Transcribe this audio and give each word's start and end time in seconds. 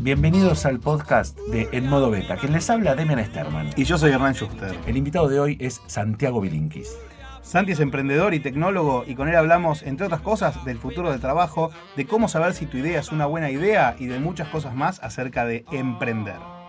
Bienvenidos 0.00 0.66
al 0.66 0.80
podcast 0.80 1.38
de 1.38 1.68
En 1.70 1.88
Modo 1.88 2.10
Beta. 2.10 2.36
Quien 2.36 2.52
les 2.52 2.68
habla, 2.68 2.96
Demian 2.96 3.24
Sterman. 3.24 3.70
Y 3.76 3.84
yo 3.84 3.96
soy 3.96 4.10
Hernán 4.10 4.34
Schuster. 4.34 4.76
El 4.86 4.96
invitado 4.96 5.28
de 5.28 5.38
hoy 5.38 5.56
es 5.60 5.80
Santiago 5.86 6.40
Bilinkis. 6.40 6.98
Santi 7.42 7.72
es 7.72 7.80
emprendedor 7.80 8.34
y 8.34 8.40
tecnólogo 8.40 9.04
y 9.06 9.14
con 9.14 9.28
él 9.28 9.36
hablamos, 9.36 9.82
entre 9.82 10.06
otras 10.06 10.20
cosas, 10.20 10.64
del 10.64 10.78
futuro 10.78 11.12
del 11.12 11.20
trabajo, 11.20 11.70
de 11.96 12.06
cómo 12.06 12.28
saber 12.28 12.54
si 12.54 12.66
tu 12.66 12.78
idea 12.78 12.98
es 12.98 13.12
una 13.12 13.26
buena 13.26 13.50
idea 13.50 13.94
y 13.98 14.06
de 14.06 14.18
muchas 14.18 14.48
cosas 14.48 14.74
más 14.74 15.00
acerca 15.00 15.44
de 15.44 15.64
emprender. 15.70 16.61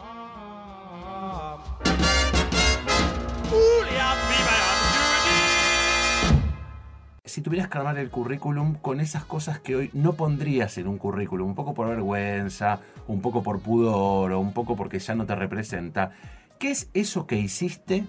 Si 7.34 7.42
tuvieras 7.42 7.68
que 7.68 7.80
armar 7.80 7.98
el 7.98 8.12
currículum 8.12 8.76
con 8.76 9.00
esas 9.00 9.26
cosas 9.26 9.60
que 9.60 9.76
hoy 9.76 9.90
no 9.94 10.14
pondrías 10.14 10.78
en 10.78 10.88
un 10.88 11.00
currículum, 11.00 11.48
un 11.48 11.56
poco 11.56 11.74
por 11.74 11.88
vergüenza, 11.88 12.82
un 13.08 13.22
poco 13.24 13.42
por 13.42 13.60
pudor 13.60 14.34
o 14.34 14.40
un 14.40 14.54
poco 14.54 14.76
porque 14.76 15.00
ya 15.00 15.16
no 15.16 15.26
te 15.26 15.34
representa, 15.34 16.12
¿qué 16.60 16.70
es 16.70 16.92
eso 16.94 17.26
que 17.26 17.38
hiciste 17.38 18.06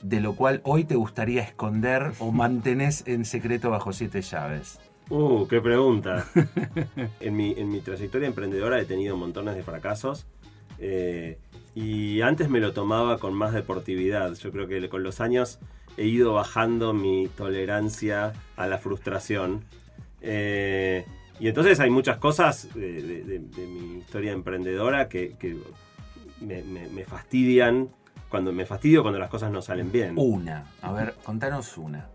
de 0.00 0.20
lo 0.22 0.34
cual 0.34 0.62
hoy 0.64 0.84
te 0.84 0.94
gustaría 0.94 1.42
esconder 1.42 2.12
o 2.20 2.32
mantenés 2.32 3.06
en 3.06 3.26
secreto 3.26 3.68
bajo 3.68 3.92
siete 3.92 4.22
llaves? 4.22 4.80
Uh, 5.10 5.46
qué 5.46 5.60
pregunta. 5.60 6.24
en, 7.20 7.36
mi, 7.36 7.52
en 7.52 7.70
mi 7.70 7.82
trayectoria 7.82 8.28
emprendedora 8.28 8.80
he 8.80 8.86
tenido 8.86 9.14
montones 9.18 9.56
de 9.56 9.62
fracasos. 9.62 10.26
eh, 10.78 11.36
y 11.74 12.22
antes 12.22 12.48
me 12.48 12.60
lo 12.60 12.72
tomaba 12.72 13.18
con 13.18 13.34
más 13.34 13.52
deportividad. 13.52 14.32
Yo 14.36 14.50
creo 14.52 14.66
que 14.68 14.88
con 14.88 15.02
los 15.02 15.20
años 15.20 15.58
he 15.98 16.04
ido 16.06 16.32
bajando 16.32 16.92
mi 16.94 17.28
tolerancia 17.36 18.32
a 18.56 18.66
la 18.66 18.78
frustración. 18.78 19.64
Eh, 20.20 21.04
y 21.40 21.48
entonces 21.48 21.78
hay 21.80 21.90
muchas 21.90 22.18
cosas 22.18 22.68
de, 22.74 23.02
de- 23.02 23.24
de- 23.24 23.38
de 23.40 23.66
mi 23.66 23.98
historia 23.98 24.32
emprendedora 24.32 25.08
que, 25.08 25.34
que 25.38 25.56
me, 26.40 26.62
me- 26.62 26.88
me 26.88 27.04
fastidian. 27.04 27.88
Cuando 28.28 28.52
me 28.52 28.66
fastidio 28.66 29.00
cuando 29.02 29.18
las 29.18 29.30
cosas 29.30 29.50
no 29.50 29.62
salen 29.62 29.90
bien. 29.90 30.12
Una. 30.16 30.66
A 30.82 30.92
ver, 30.92 31.14
contanos 31.24 31.78
una. 31.78 32.08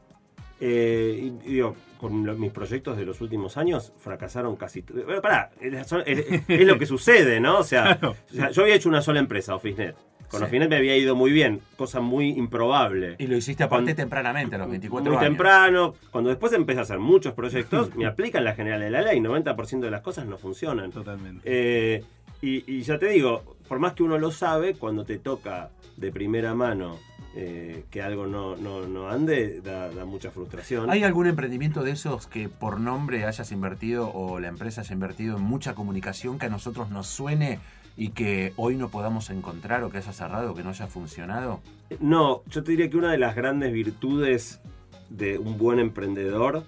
Eh, 0.59 1.19
y, 1.43 1.49
y 1.49 1.53
digo, 1.55 1.75
con 1.97 2.25
lo- 2.25 2.35
mis 2.35 2.51
proyectos 2.51 2.97
de 2.97 3.05
los 3.05 3.19
últimos 3.21 3.57
años 3.57 3.93
fracasaron 3.97 4.55
casi. 4.55 4.81
Bueno, 4.81 5.21
pará, 5.21 5.49
es, 5.59 5.87
son- 5.87 6.03
es- 6.05 6.43
es 6.47 6.67
lo 6.67 6.77
que 6.77 6.85
sucede, 6.95 7.39
¿no? 7.39 7.59
O 7.59 7.63
sea, 7.63 7.97
Claro. 7.97 8.15
o 8.29 8.33
sea, 8.33 8.49
yo 8.51 8.61
había 8.61 8.75
hecho 8.75 8.89
una 8.89 9.01
sola 9.01 9.19
empresa, 9.19 9.55
OfficeNet. 9.55 9.95
Con 10.33 10.39
Sí. 10.39 10.45
OfficeNet 10.45 10.69
me 10.69 10.77
había 10.77 10.97
ido 10.97 11.15
muy 11.15 11.31
bien, 11.31 11.61
cosa 11.77 11.99
muy 12.01 12.29
improbable. 12.31 13.15
Y 13.19 13.27
lo 13.27 13.37
hiciste 13.37 13.63
aparte 13.63 13.91
Con- 13.91 13.95
tempranamente, 13.97 14.55
a 14.55 14.57
los 14.57 14.67
24 14.69 15.11
muy 15.11 15.17
años. 15.19 15.29
temprano. 15.29 15.93
Cuando 16.09 16.31
después 16.31 16.51
empecé 16.53 16.79
a 16.79 16.81
hacer 16.83 16.97
muchos 16.97 17.33
proyectos, 17.33 17.95
me 17.95 18.07
aplican 18.07 18.43
la 18.43 18.55
general 18.55 18.79
de 18.79 18.89
la 18.89 19.01
ley. 19.03 19.19
90% 19.19 19.85
de 19.85 19.91
las 19.91 20.01
cosas 20.01 20.25
no 20.25 20.39
funcionan. 20.39 20.91
Totalmente. 20.91 21.41
Eh, 21.45 22.03
y, 22.41 22.63
y 22.65 22.81
ya 22.81 22.97
te 22.97 23.09
digo, 23.09 23.57
por 23.67 23.77
más 23.77 23.93
que 23.93 24.01
uno 24.01 24.17
lo 24.17 24.31
sabe, 24.31 24.73
cuando 24.73 25.05
te 25.05 25.19
toca 25.19 25.69
de 25.97 26.11
primera 26.11 26.55
mano 26.55 26.97
eh, 27.35 27.85
que 27.91 28.01
algo 28.01 28.25
no, 28.27 28.55
no, 28.55 28.87
no 28.87 29.09
ande, 29.09 29.61
da, 29.61 29.89
da 29.89 30.05
mucha 30.05 30.31
frustración. 30.31 30.89
¿Hay 30.89 31.03
algún 31.03 31.27
emprendimiento 31.27 31.83
de 31.83 31.91
esos 31.91 32.25
que 32.27 32.49
por 32.49 32.79
nombre 32.79 33.25
hayas 33.25 33.51
invertido 33.51 34.11
o 34.11 34.39
la 34.39 34.47
empresa 34.49 34.81
haya 34.81 34.93
invertido 34.93 35.37
en 35.37 35.43
mucha 35.43 35.73
comunicación 35.75 36.37
que 36.39 36.45
a 36.47 36.49
nosotros 36.49 36.89
nos 36.89 37.07
suene 37.07 37.59
y 37.95 38.09
que 38.09 38.53
hoy 38.55 38.75
no 38.75 38.89
podamos 38.89 39.29
encontrar 39.29 39.83
o 39.83 39.89
que 39.89 39.97
haya 39.97 40.13
cerrado 40.13 40.55
que 40.55 40.63
no 40.63 40.69
haya 40.69 40.87
funcionado? 40.87 41.61
No, 41.99 42.43
yo 42.47 42.63
te 42.63 42.71
diría 42.71 42.89
que 42.89 42.97
una 42.97 43.11
de 43.11 43.17
las 43.17 43.35
grandes 43.35 43.71
virtudes 43.71 44.61
de 45.09 45.37
un 45.37 45.57
buen 45.57 45.79
emprendedor 45.79 46.63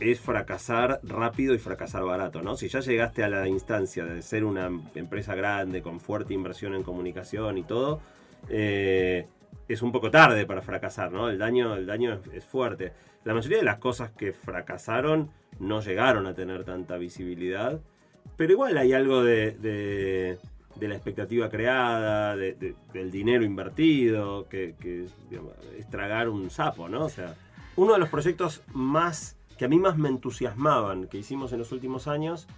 es 0.00 0.18
fracasar 0.20 1.00
rápido 1.02 1.54
y 1.54 1.58
fracasar 1.58 2.04
barato, 2.04 2.40
¿no? 2.40 2.56
Si 2.56 2.68
ya 2.68 2.80
llegaste 2.80 3.22
a 3.22 3.28
la 3.28 3.46
instancia 3.46 4.04
de 4.06 4.22
ser 4.22 4.44
una 4.44 4.70
empresa 4.94 5.34
grande 5.34 5.82
con 5.82 6.00
fuerte 6.00 6.32
inversión 6.32 6.74
en 6.74 6.82
comunicación 6.82 7.58
y 7.58 7.62
todo, 7.62 8.00
eh, 8.48 9.26
es 9.68 9.82
un 9.82 9.92
poco 9.92 10.10
tarde 10.10 10.46
para 10.46 10.62
fracasar, 10.62 11.12
¿no? 11.12 11.28
El 11.28 11.38
daño, 11.38 11.74
el 11.74 11.86
daño 11.86 12.18
es, 12.32 12.44
fuerte. 12.44 12.92
La 13.24 13.34
mayoría 13.34 13.58
de 13.58 13.64
las 13.64 13.78
cosas 13.78 14.10
que 14.12 14.32
fracasaron 14.32 15.30
no 15.58 15.82
llegaron 15.82 16.26
a 16.26 16.32
tener 16.32 16.64
tanta 16.64 16.96
visibilidad, 16.96 17.78
pero 18.36 18.52
igual 18.52 18.78
hay 18.78 18.94
algo 18.94 19.22
de- 19.22 20.38
de 20.80 20.88
la 20.88 20.94
expectativa 20.94 21.48
creada, 21.48 22.34
de- 22.36 22.54
de- 22.54 22.74
del 22.92 23.10
dinero 23.10 23.44
invertido, 23.44 24.48
que, 24.48 24.74
que, 24.80 25.04
es 25.78 25.90
tragar 25.90 26.28
un 26.28 26.50
sapo, 26.50 26.88
¿no? 26.88 27.04
O 27.04 27.08
sea, 27.10 27.36
uno 27.76 27.92
de 27.92 27.98
los 27.98 28.08
proyectos 28.08 28.62
más 28.72 29.36
que 29.58 29.66
a 29.66 29.68
mí 29.68 29.78
más 29.78 29.98
me 29.98 30.08
entusiasmaban 30.08 31.06
que 31.06 31.18
hicimos 31.18 31.52
en 31.52 31.58
los 31.58 31.70
últimos 31.70 32.08
años 32.08 32.48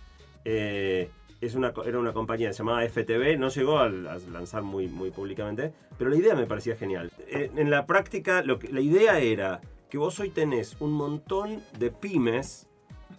eh, 0.45 1.11
es 1.41 1.57
una, 1.57 1.73
era 1.85 1.99
una 1.99 2.13
compañía 2.13 2.53
llamaba 2.53 2.85
FTV, 2.89 3.37
no 3.37 3.49
llegó 3.49 3.79
a, 3.81 3.89
lanzar 3.89 4.63
muy, 4.63 4.87
muy 4.87 5.11
públicamente, 5.11 5.73
pero 5.99 6.11
la 6.11 6.17
idea 6.17 6.37
me 6.37 6.47
parecía 6.47 6.77
genial. 6.77 7.11
Eh, 7.27 7.51
en 7.57 7.71
la 7.71 7.87
práctica, 7.87 8.43
lo 8.43 8.61
que, 8.61 8.69
la 8.73 8.81
idea 8.81 9.19
era 9.19 9.61
que 9.91 9.99
vos 9.99 10.21
hoy 10.21 10.31
tenés 10.31 10.77
un 10.79 10.93
montón 10.93 11.61
de 11.79 11.91
pymes 11.91 12.69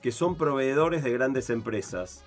que 0.02 0.14
son 0.14 0.38
proveedores 0.38 1.04
de 1.04 1.12
grandes 1.12 1.50
empresas. 1.50 2.24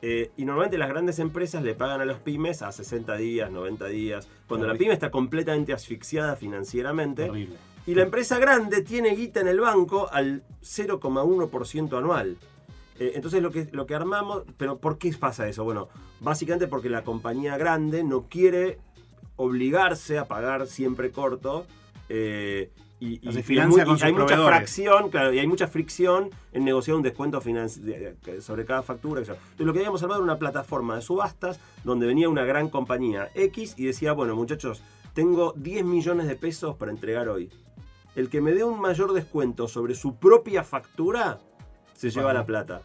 Eh, 0.00 0.30
y 0.36 0.44
normalmente 0.44 0.78
las 0.78 0.88
grandes 0.88 1.18
empresas 1.18 1.62
le 1.62 1.74
pagan 1.74 2.00
a 2.00 2.04
los 2.04 2.18
pymes 2.18 2.62
a 2.62 2.70
60 2.70 3.16
días, 3.16 3.50
90 3.50 3.86
días, 3.86 4.28
cuando 4.46 4.66
la 4.66 4.74
pyme 4.74 4.92
está 4.92 5.10
completamente 5.10 5.72
asfixiada 5.72 6.36
financieramente. 6.36 7.48
Y 7.86 7.94
la 7.94 8.02
empresa 8.02 8.38
grande 8.38 8.82
tiene 8.82 9.14
guita 9.16 9.40
en 9.40 9.48
el 9.48 9.60
banco 9.60 10.08
al 10.12 10.42
0,1% 10.62 11.98
anual. 11.98 12.36
Eh, 13.00 13.12
entonces 13.14 13.42
lo 13.42 13.50
que, 13.50 13.68
lo 13.72 13.86
que 13.86 13.94
armamos, 13.94 14.44
pero 14.56 14.78
¿por 14.78 14.98
qué 14.98 15.12
pasa 15.18 15.48
eso? 15.48 15.64
Bueno, 15.64 15.88
básicamente 16.20 16.66
porque 16.68 16.90
la 16.90 17.02
compañía 17.02 17.56
grande 17.56 18.04
no 18.04 18.24
quiere 18.28 18.78
obligarse 19.36 20.18
a 20.18 20.26
pagar 20.26 20.66
siempre 20.66 21.10
corto. 21.10 21.66
eh, 22.08 22.70
y, 23.00 23.20
hay, 23.28 24.08
y 24.08 24.12
mucha 24.12 24.36
fracción, 24.36 25.10
claro, 25.10 25.32
y 25.32 25.38
hay 25.38 25.46
mucha 25.46 25.68
fricción 25.68 26.30
en 26.52 26.64
negociar 26.64 26.96
un 26.96 27.02
descuento 27.02 27.40
sobre 27.40 28.64
cada 28.64 28.82
factura. 28.82 29.20
etcétera. 29.20 29.40
Entonces 29.42 29.66
lo 29.66 29.72
que 29.72 29.78
habíamos 29.78 30.02
armado 30.02 30.20
era 30.20 30.24
una 30.24 30.38
plataforma 30.38 30.96
de 30.96 31.02
subastas 31.02 31.60
donde 31.84 32.06
venía 32.06 32.28
una 32.28 32.44
gran 32.44 32.68
compañía 32.68 33.30
X 33.34 33.74
y 33.76 33.84
decía, 33.84 34.12
bueno 34.12 34.34
muchachos, 34.34 34.82
tengo 35.14 35.52
10 35.56 35.84
millones 35.84 36.28
de 36.28 36.36
pesos 36.36 36.76
para 36.76 36.90
entregar 36.90 37.28
hoy. 37.28 37.50
El 38.16 38.28
que 38.28 38.40
me 38.40 38.52
dé 38.52 38.64
un 38.64 38.80
mayor 38.80 39.12
descuento 39.12 39.68
sobre 39.68 39.94
su 39.94 40.16
propia 40.16 40.64
factura, 40.64 41.38
se 41.94 42.10
lleva 42.10 42.32
la 42.32 42.44
plata. 42.44 42.82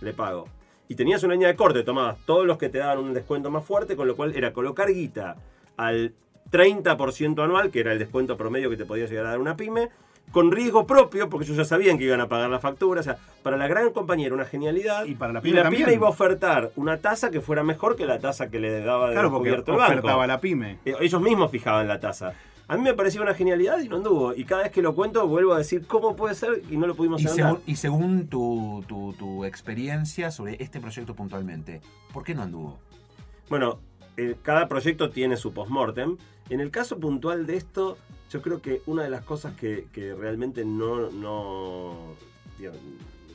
Le 0.00 0.12
pago. 0.12 0.48
Y 0.88 0.94
tenías 0.94 1.22
una 1.24 1.34
línea 1.34 1.48
de 1.48 1.56
corte, 1.56 1.82
tomabas 1.82 2.18
todos 2.24 2.46
los 2.46 2.58
que 2.58 2.68
te 2.68 2.78
daban 2.78 2.98
un 2.98 3.14
descuento 3.14 3.50
más 3.50 3.64
fuerte, 3.64 3.96
con 3.96 4.06
lo 4.06 4.14
cual 4.14 4.36
era 4.36 4.52
colocar 4.52 4.92
guita 4.92 5.36
al 5.76 6.14
30% 6.50 7.42
anual, 7.42 7.70
que 7.70 7.80
era 7.80 7.92
el 7.92 7.98
descuento 7.98 8.36
promedio 8.36 8.70
que 8.70 8.76
te 8.76 8.84
podía 8.84 9.06
llegar 9.06 9.26
a 9.26 9.30
dar 9.30 9.38
una 9.40 9.56
pyme, 9.56 9.88
con 10.32 10.50
riesgo 10.50 10.86
propio, 10.86 11.28
porque 11.30 11.44
ellos 11.44 11.56
ya 11.56 11.64
sabían 11.64 11.98
que 11.98 12.04
iban 12.04 12.20
a 12.20 12.28
pagar 12.28 12.50
la 12.50 12.58
factura. 12.58 13.00
O 13.00 13.04
sea, 13.04 13.16
para 13.44 13.56
la 13.56 13.68
gran 13.68 13.92
compañía 13.92 14.26
era 14.26 14.34
una 14.34 14.44
genialidad. 14.44 15.04
Y 15.04 15.14
para 15.14 15.32
la 15.32 15.38
Y 15.38 15.42
pyme 15.42 15.56
la 15.56 15.62
también. 15.64 15.84
pyme 15.84 15.94
iba 15.94 16.06
a 16.08 16.10
ofertar 16.10 16.72
una 16.76 16.96
tasa 16.98 17.30
que 17.30 17.40
fuera 17.40 17.62
mejor 17.62 17.94
que 17.96 18.06
la 18.06 18.18
tasa 18.18 18.50
que 18.50 18.58
le 18.58 18.80
daba 18.80 19.08
de 19.08 19.14
Claro, 19.14 19.30
porque 19.30 19.50
cubierto 19.50 19.72
el 19.72 19.78
banco. 19.78 19.92
ofertaba 19.92 20.26
la 20.26 20.40
pyme. 20.40 20.78
Eh, 20.84 20.94
Ellos 21.00 21.22
mismos 21.22 21.50
fijaban 21.50 21.86
la 21.86 22.00
tasa. 22.00 22.34
A 22.68 22.76
mí 22.76 22.82
me 22.82 22.94
parecía 22.94 23.22
una 23.22 23.34
genialidad 23.34 23.78
y 23.78 23.88
no 23.88 23.96
anduvo. 23.96 24.34
Y 24.34 24.44
cada 24.44 24.64
vez 24.64 24.72
que 24.72 24.82
lo 24.82 24.96
cuento 24.96 25.24
vuelvo 25.28 25.52
a 25.54 25.58
decir 25.58 25.86
cómo 25.86 26.16
puede 26.16 26.34
ser 26.34 26.62
y 26.68 26.76
no 26.76 26.88
lo 26.88 26.96
pudimos 26.96 27.22
Y 27.22 27.26
hacer 27.26 27.44
según, 27.44 27.60
y 27.64 27.76
según 27.76 28.26
tu, 28.26 28.84
tu- 28.88 29.12
tu 29.16 29.44
experiencia 29.44 30.32
sobre 30.32 30.60
este 30.60 30.80
proyecto 30.80 31.14
puntualmente, 31.14 31.80
¿por 32.12 32.24
qué 32.24 32.34
no 32.34 32.42
anduvo? 32.42 32.80
Bueno, 33.48 33.78
eh, 34.16 34.34
cada 34.42 34.66
proyecto 34.66 35.10
tiene 35.10 35.36
su 35.36 35.52
postmortem. 35.52 36.16
En 36.48 36.60
el 36.60 36.70
caso 36.70 36.98
puntual 36.98 37.46
de 37.46 37.56
esto, 37.56 37.98
yo 38.30 38.42
creo 38.42 38.62
que 38.62 38.82
una 38.86 39.02
de 39.02 39.10
las 39.10 39.24
cosas 39.24 39.54
que, 39.56 39.88
que 39.92 40.14
realmente 40.14 40.64
no, 40.64 41.10
no, 41.10 42.14
digamos, 42.58 42.80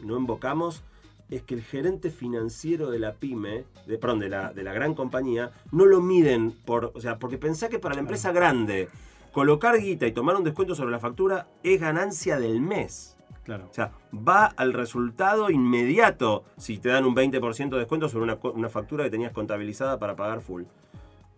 no 0.03 0.17
invocamos 0.17 0.83
es 1.29 1.41
que 1.43 1.55
el 1.55 1.63
gerente 1.63 2.11
financiero 2.11 2.91
de 2.91 2.99
la 2.99 3.13
pyme, 3.13 3.63
de, 3.87 3.97
perdón, 3.97 4.19
de 4.19 4.29
la, 4.29 4.51
de 4.51 4.63
la 4.63 4.73
gran 4.73 4.93
compañía, 4.93 5.51
no 5.71 5.85
lo 5.85 6.01
miden 6.01 6.51
por. 6.51 6.91
O 6.93 6.99
sea, 6.99 7.19
porque 7.19 7.37
pensá 7.37 7.69
que 7.69 7.79
para 7.79 7.95
la 7.95 8.01
empresa 8.01 8.31
grande, 8.33 8.89
colocar 9.31 9.79
guita 9.79 10.05
y 10.05 10.11
tomar 10.11 10.35
un 10.35 10.43
descuento 10.43 10.75
sobre 10.75 10.91
la 10.91 10.99
factura 10.99 11.47
es 11.63 11.79
ganancia 11.79 12.37
del 12.37 12.59
mes. 12.59 13.17
Claro. 13.45 13.67
O 13.71 13.73
sea, 13.73 13.91
va 14.13 14.45
al 14.45 14.73
resultado 14.73 15.49
inmediato 15.49 16.43
si 16.57 16.77
te 16.77 16.89
dan 16.89 17.05
un 17.05 17.15
20% 17.15 17.69
de 17.69 17.79
descuento 17.79 18.07
sobre 18.07 18.25
una, 18.25 18.37
una 18.53 18.69
factura 18.69 19.05
que 19.05 19.09
tenías 19.09 19.31
contabilizada 19.31 19.97
para 19.99 20.15
pagar 20.15 20.41
full. 20.41 20.63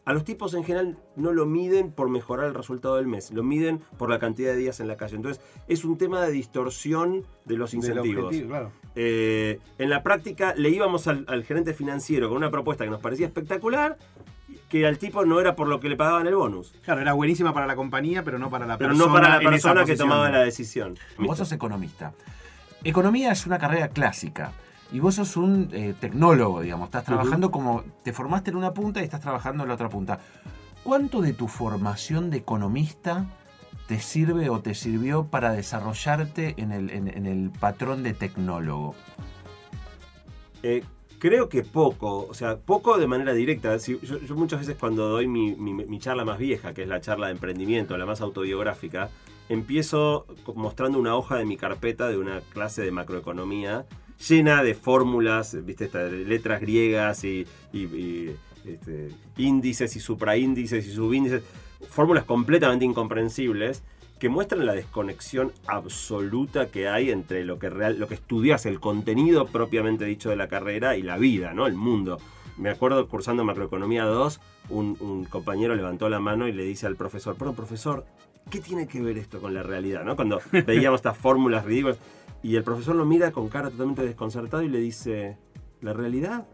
A 0.05 0.11
los 0.13 0.25
tipos 0.25 0.53
en 0.53 0.63
general 0.65 0.97
no 1.15 1.31
lo 1.31 1.45
miden 1.45 1.91
por 1.91 2.09
mejorar 2.09 2.47
el 2.47 2.53
resultado 2.53 2.97
del 2.97 3.07
mes, 3.07 3.31
lo 3.31 3.41
miden 3.41 3.79
por 3.97 4.09
la 4.09 4.19
cantidad 4.19 4.51
de 4.51 4.57
días 4.57 4.79
en 4.81 4.87
la 4.89 4.97
calle. 4.97 5.15
Entonces, 5.15 5.41
es 5.69 5.85
un 5.85 5.97
tema 5.97 6.21
de 6.21 6.31
distorsión 6.31 7.25
de 7.45 7.55
los 7.57 7.71
Del 7.71 7.77
incentivos. 7.79 8.25
objetivo, 8.25 8.49
claro. 8.49 8.71
Eh, 8.95 9.59
en 9.77 9.89
la 9.89 10.03
práctica 10.03 10.53
le 10.57 10.69
íbamos 10.69 11.07
al, 11.07 11.23
al 11.29 11.43
gerente 11.45 11.73
financiero 11.73 12.27
con 12.27 12.37
una 12.37 12.51
propuesta 12.51 12.83
que 12.83 12.89
nos 12.89 12.99
parecía 12.99 13.27
espectacular, 13.27 13.97
que 14.69 14.85
al 14.85 14.97
tipo 14.97 15.23
no 15.25 15.39
era 15.39 15.55
por 15.55 15.67
lo 15.67 15.79
que 15.79 15.87
le 15.87 15.95
pagaban 15.95 16.27
el 16.27 16.35
bonus, 16.35 16.73
Claro, 16.83 16.99
era 16.99 17.13
buenísima 17.13 17.53
para 17.53 17.65
la 17.67 17.75
compañía, 17.75 18.23
pero 18.23 18.37
no 18.39 18.49
para 18.49 18.65
la 18.65 18.77
pero 18.77 18.89
persona. 18.89 19.07
no 19.07 19.13
para 19.13 19.29
la 19.29 19.39
persona 19.49 19.81
que 19.81 19.93
posición. 19.93 20.09
tomaba 20.09 20.29
la 20.31 20.39
decisión. 20.43 20.97
Vos 21.17 21.37
sos 21.37 21.51
economista. 21.53 22.13
Economía 22.83 23.31
es 23.31 23.45
una 23.45 23.57
carrera 23.57 23.87
clásica. 23.87 24.51
Y 24.93 24.99
vos 24.99 25.15
sos 25.15 25.35
un 25.35 25.69
eh, 25.73 25.93
tecnólogo, 25.99 26.61
digamos. 26.61 26.85
Estás 26.85 27.03
trabajando 27.03 27.49
como. 27.51 27.83
Te 28.03 28.13
formaste 28.13 28.51
en 28.51 28.57
una 28.57 28.73
punta 28.73 29.01
y 29.01 29.03
estás 29.03 29.19
trabajando 29.21 29.63
en 29.63 29.69
la 29.69 29.75
otra 29.75 29.89
punta. 29.89 30.19
¿Cuánto 30.83 31.21
de 31.21 31.33
tu 31.33 31.47
formación 31.47 32.29
de 32.29 32.37
economista 32.37 33.25
te 33.87 33.99
sirve 33.99 34.49
o 34.49 34.61
te 34.61 34.75
sirvió 34.75 35.25
para 35.25 35.51
desarrollarte 35.51 36.53
en 36.57 36.71
el, 36.71 36.89
en- 36.91 37.07
en 37.07 37.25
el 37.25 37.49
patrón 37.49 38.03
de 38.03 38.13
tecnólogo? 38.13 38.93
Eh, 40.61 40.83
creo 41.19 41.49
que 41.49 41.63
poco, 41.63 42.27
o 42.29 42.33
sea, 42.33 42.57
poco 42.57 42.97
de 42.97 43.07
manera 43.07 43.33
directa. 43.33 43.75
Yo, 43.77 43.97
yo 43.99 44.35
muchas 44.35 44.59
veces 44.59 44.77
cuando 44.79 45.09
doy 45.09 45.27
mi, 45.27 45.55
mi- 45.55 45.73
mi 45.73 45.99
charla 45.99 46.23
más 46.23 46.37
vieja, 46.37 46.73
que 46.73 46.83
es 46.83 46.87
la 46.87 47.01
charla 47.01 47.27
de 47.27 47.33
emprendimiento, 47.33 47.97
la 47.97 48.05
más 48.05 48.21
autobiográfica, 48.21 49.09
empiezo 49.49 50.25
mostrando 50.55 50.99
una 50.99 51.15
hoja 51.15 51.35
de 51.37 51.45
mi 51.45 51.57
carpeta 51.57 52.07
de 52.07 52.17
una 52.17 52.41
clase 52.41 52.81
de 52.83 52.91
macroeconomía 52.91 53.85
llena 54.27 54.63
de 54.63 54.73
fórmulas, 54.75 55.57
viste, 55.65 55.85
estas 55.85 56.11
letras 56.11 56.61
griegas 56.61 57.23
y, 57.23 57.45
y- 57.71 57.79
y, 57.85 58.35
este, 58.65 59.09
índices 59.37 59.95
y 59.95 59.99
supraíndices 59.99 60.87
y 60.87 60.91
subíndices, 60.91 61.43
fórmulas 61.89 62.23
completamente 62.23 62.85
incomprensibles 62.85 63.83
que 64.19 64.29
muestran 64.29 64.65
la 64.65 64.73
desconexión 64.73 65.51
absoluta 65.67 66.67
que 66.71 66.87
hay 66.87 67.11
entre 67.11 67.43
lo 67.43 67.59
que 67.59 67.69
real, 67.69 67.99
lo 67.99 68.07
que 68.07 68.13
estudias, 68.13 68.65
el 68.65 68.79
contenido 68.79 69.47
propiamente 69.47 70.05
dicho 70.05 70.29
de 70.29 70.37
la 70.37 70.47
carrera 70.47 70.95
y 70.95 71.01
la 71.01 71.17
vida, 71.17 71.53
¿no? 71.53 71.67
El 71.67 71.73
mundo. 71.75 72.19
Me 72.57 72.69
acuerdo 72.69 73.07
cursando 73.09 73.43
macroeconomía 73.43 74.05
2, 74.05 74.39
un, 74.69 74.95
un 75.01 75.25
compañero 75.25 75.75
levantó 75.75 76.07
la 76.07 76.19
mano 76.19 76.47
y 76.47 76.53
le 76.53 76.63
dice 76.63 76.85
al 76.87 76.95
profesor, 76.95 77.35
perdón, 77.35 77.55
profesor, 77.55 78.05
¿qué 78.49 78.59
tiene 78.59 78.87
que 78.87 79.01
ver 79.01 79.17
esto 79.17 79.41
con 79.41 79.53
la 79.53 79.63
realidad? 79.63 80.05
¿no? 80.05 80.15
Cuando 80.15 80.39
veíamos 80.67 80.99
estas 80.99 81.17
fórmulas 81.17 81.65
ridículas. 81.65 81.97
Y 82.43 82.57
el 82.57 82.63
profesor 82.63 82.95
lo 82.95 83.05
mira 83.05 83.31
con 83.31 83.47
cara 83.47 83.69
totalmente 83.69 84.03
desconcertado 84.03 84.61
y 84.63 84.67
le 84.67 84.79
dice, 84.79 85.37
¿la 85.79 85.93
realidad? 85.93 86.45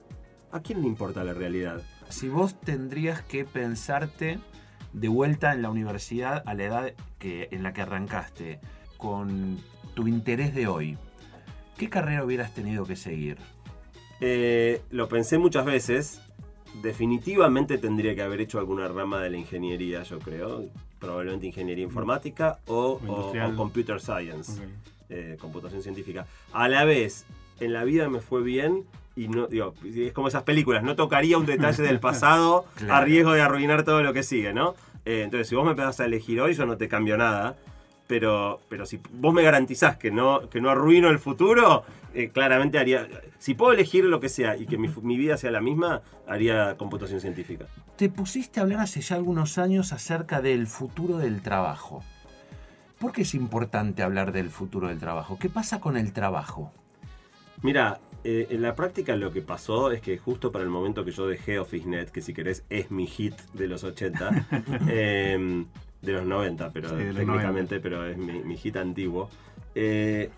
¿A 0.51 0.61
quién 0.61 0.81
le 0.81 0.87
importa 0.87 1.23
la 1.23 1.33
realidad? 1.33 1.81
Si 2.09 2.29
vos 2.29 2.59
tendrías 2.61 3.23
que 3.23 3.43
pensarte 3.43 4.39
de 4.93 5.07
vuelta 5.07 5.51
en 5.51 5.63
la 5.63 5.71
universidad 5.71 6.43
a 6.45 6.53
la 6.53 6.63
edad 6.63 6.93
que, 7.17 7.49
en 7.51 7.63
la 7.63 7.73
que 7.73 7.81
arrancaste, 7.81 8.59
con 8.97 9.57
tu 9.95 10.07
interés 10.07 10.53
de 10.53 10.67
hoy, 10.67 10.97
¿qué 11.75 11.89
carrera 11.89 12.23
hubieras 12.23 12.53
tenido 12.53 12.85
que 12.85 12.95
seguir? 12.95 13.37
Eh, 14.21 14.83
lo 14.91 15.09
pensé 15.09 15.39
muchas 15.39 15.65
veces. 15.65 16.21
Definitivamente 16.83 17.79
tendría 17.79 18.13
que 18.13 18.21
haber 18.21 18.41
hecho 18.41 18.59
alguna 18.59 18.87
rama 18.87 19.21
de 19.21 19.31
la 19.31 19.37
ingeniería, 19.37 20.03
yo 20.03 20.19
creo. 20.19 20.65
Probablemente 20.99 21.47
ingeniería 21.47 21.83
informática 21.83 22.59
o, 22.67 22.99
computer 23.55 23.99
science. 23.99 24.61
Eh, 25.09 25.37
computación 25.39 25.81
científica. 25.81 26.25
A 26.53 26.67
la 26.67 26.85
vez, 26.85 27.25
en 27.59 27.73
la 27.73 27.83
vida 27.83 28.09
me 28.09 28.19
fue 28.21 28.41
bien 28.41 28.85
y 29.15 29.27
no, 29.27 29.47
digo, 29.47 29.73
es 29.83 30.13
como 30.13 30.27
esas 30.29 30.43
películas, 30.43 30.83
no 30.83 30.95
tocaría 30.95 31.37
un 31.37 31.45
detalle 31.45 31.83
del 31.83 31.99
pasado 32.09 32.65
a 32.75 32.79
Claro. 32.79 33.05
riesgo 33.05 33.31
de 33.33 33.41
arruinar 33.41 33.83
todo 33.83 34.01
lo 34.03 34.13
que 34.13 34.23
sigue, 34.23 34.53
¿no? 34.53 34.75
Eh, 35.05 35.23
entonces, 35.23 35.47
si 35.49 35.55
vos 35.55 35.65
me 35.65 35.75
pedás 35.75 35.99
a 35.99 36.05
elegir 36.05 36.39
hoy, 36.41 36.53
yo 36.53 36.65
no 36.65 36.77
te 36.77 36.87
cambio 36.87 37.17
nada. 37.17 37.55
Pero, 38.07 38.59
pero 38.69 38.87
si 38.87 38.99
vos 39.11 39.33
me 39.33 39.43
garantizás 39.43 39.97
que 39.97 40.09
no, 40.09 40.49
que 40.49 40.61
no 40.61 40.71
arruino 40.71 41.09
el 41.09 41.19
futuro, 41.19 41.83
eh, 42.15 42.29
claramente 42.29 42.79
haría. 42.79 43.07
Si 43.37 43.53
puedo 43.53 43.71
elegir 43.71 44.03
lo 44.05 44.19
que 44.19 44.29
sea 44.29 44.57
y 44.57 44.65
que 44.65 44.79
mi, 44.79 44.87
mi 45.03 45.15
vida 45.15 45.37
sea 45.37 45.51
la 45.51 45.61
misma, 45.61 46.01
haría 46.27 46.75
computación 46.77 47.21
científica. 47.21 47.65
Te 47.97 48.09
pusiste 48.09 48.59
a 48.59 48.63
hablar 48.63 48.79
hace 48.79 49.01
ya 49.01 49.15
algunos 49.15 49.59
años 49.59 49.93
acerca 49.93 50.41
del 50.41 50.65
futuro 50.65 51.17
del 51.19 51.41
trabajo. 51.43 52.03
¿Por 52.99 53.11
qué 53.13 53.21
es 53.21 53.33
importante 53.33 54.03
hablar 54.03 54.31
del 54.31 54.49
futuro 54.49 54.87
del 54.89 54.99
trabajo? 54.99 55.37
¿Qué 55.39 55.49
pasa 55.49 55.79
con 55.79 55.95
el 55.97 56.11
trabajo? 56.13 56.71
Mira, 57.61 57.99
eh, 58.23 58.47
en 58.49 58.61
la 58.61 58.75
práctica 58.75 59.15
lo 59.15 59.31
que 59.31 59.41
pasó 59.41 59.91
es 59.91 60.01
que 60.01 60.17
justo 60.17 60.51
para 60.51 60.63
el 60.63 60.69
momento 60.69 61.05
que 61.05 61.11
yo 61.11 61.27
dejé 61.27 61.59
OfficeNet, 61.59 62.11
que 62.11 62.21
si 62.21 62.33
querés 62.33 62.63
es 62.69 62.91
mi 62.91 63.07
hit 63.07 63.35
de 63.53 63.67
los 63.67 63.83
80, 63.83 64.47
eh, 64.89 65.65
de 66.01 66.11
los 66.13 66.25
90, 66.25 66.71
pero 66.71 66.89
Sí, 66.89 66.95
técnicamente, 67.15 67.79
pero 67.79 68.05
es 68.05 68.17
mi, 68.17 68.43
mi 68.43 68.57
hit 68.57 68.75
antiguo. 68.77 69.29
eh, 69.75 70.29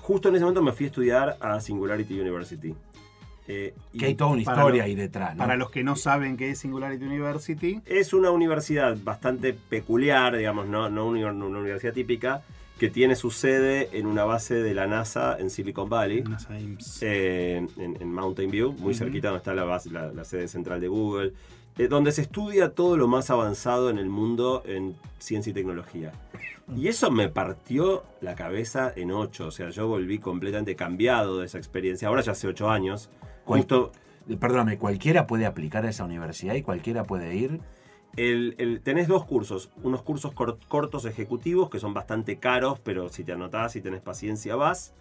justo 0.00 0.28
en 0.30 0.34
ese 0.34 0.44
momento 0.44 0.62
me 0.62 0.72
fui 0.72 0.86
a 0.86 0.88
estudiar 0.88 1.36
a 1.40 1.60
Singularity 1.60 2.20
University. 2.20 2.74
Eh, 3.48 3.74
Que 3.98 4.06
hay 4.06 4.14
toda 4.14 4.30
una 4.30 4.42
historia 4.42 4.82
lo- 4.82 4.84
ahí 4.84 4.94
detrás, 4.94 5.34
¿no? 5.34 5.38
Para 5.38 5.56
los 5.56 5.70
que 5.70 5.82
no 5.82 5.96
saben 5.96 6.36
qué 6.36 6.50
es 6.50 6.58
Singularity 6.60 7.04
University, 7.04 7.80
Es 7.86 8.12
una 8.12 8.30
universidad 8.30 8.96
bastante 9.02 9.52
peculiar, 9.52 10.36
digamos, 10.36 10.66
no, 10.68 10.88
no 10.88 11.06
una, 11.06 11.32
una 11.32 11.58
universidad 11.58 11.92
típica, 11.92 12.42
que 12.78 12.88
tiene 12.88 13.16
su 13.16 13.30
sede 13.30 13.90
en 13.92 14.06
una 14.06 14.24
base 14.24 14.54
de 14.54 14.74
la 14.74 14.86
NASA 14.86 15.36
en 15.38 15.50
Silicon 15.50 15.88
Valley. 15.88 16.20
unas 16.24 16.48
AIMS. 16.50 16.98
eh, 17.02 17.56
en, 17.78 17.96
en 18.00 18.12
Mountain 18.14 18.50
View, 18.50 18.72
muy 18.72 18.90
Ujú. 18.92 18.94
cerquita 19.04 19.28
donde 19.28 19.38
está 19.38 19.54
la, 19.54 19.64
base- 19.64 19.90
la- 19.90 20.12
la 20.12 20.24
sede 20.24 20.46
central 20.48 20.80
de 20.80 20.88
Google, 20.88 21.32
eh, 21.78 21.88
donde 21.88 22.12
se 22.12 22.22
estudia 22.22 22.70
todo 22.74 22.96
lo 22.96 23.08
más 23.08 23.30
avanzado 23.30 23.90
en 23.90 23.98
el 23.98 24.08
mundo 24.08 24.62
en 24.66 24.94
ciencia 25.18 25.50
y 25.50 25.54
tecnología. 25.54 26.12
Y 26.76 26.86
eso 26.88 27.10
me 27.10 27.28
partió 27.28 28.04
la 28.20 28.34
cabeza 28.36 28.92
en 28.94 29.10
ocho, 29.10 29.48
o 29.48 29.50
sea, 29.50 29.70
yo 29.70 29.88
volví 29.88 30.18
completamente 30.18 30.74
cambiado 30.76 31.40
de 31.40 31.46
esa 31.46 31.58
experiencia. 31.58 32.06
Ahora 32.08 32.22
ya 32.22 32.32
hace 32.32 32.46
ocho 32.46 32.70
años. 32.70 33.10
¿Cuál- 33.44 33.60
Justo 33.60 33.92
Perdóname, 34.38 34.78
¿cualquiera 34.78 35.26
puede 35.26 35.46
aplicar 35.46 35.84
a 35.84 35.90
esa 35.90 36.04
universidad 36.04 36.54
y 36.54 36.62
cualquiera 36.62 37.02
puede 37.04 37.34
ir? 37.34 37.60
el, 38.16 38.54
el- 38.58 38.80
tenés 38.82 39.08
dos 39.08 39.24
cursos, 39.24 39.70
unos 39.82 40.02
cursos 40.02 40.32
cor- 40.34 40.58
cortos 40.68 41.06
ejecutivos 41.06 41.70
que 41.70 41.78
son 41.78 41.94
bastante 41.94 42.36
caros, 42.36 42.78
pero 42.78 43.08
si 43.08 43.24
te 43.24 43.32
anotás 43.32 43.74
y 43.74 43.80
tenés 43.80 44.00
paciencia 44.02 44.54
vas. 44.54 44.92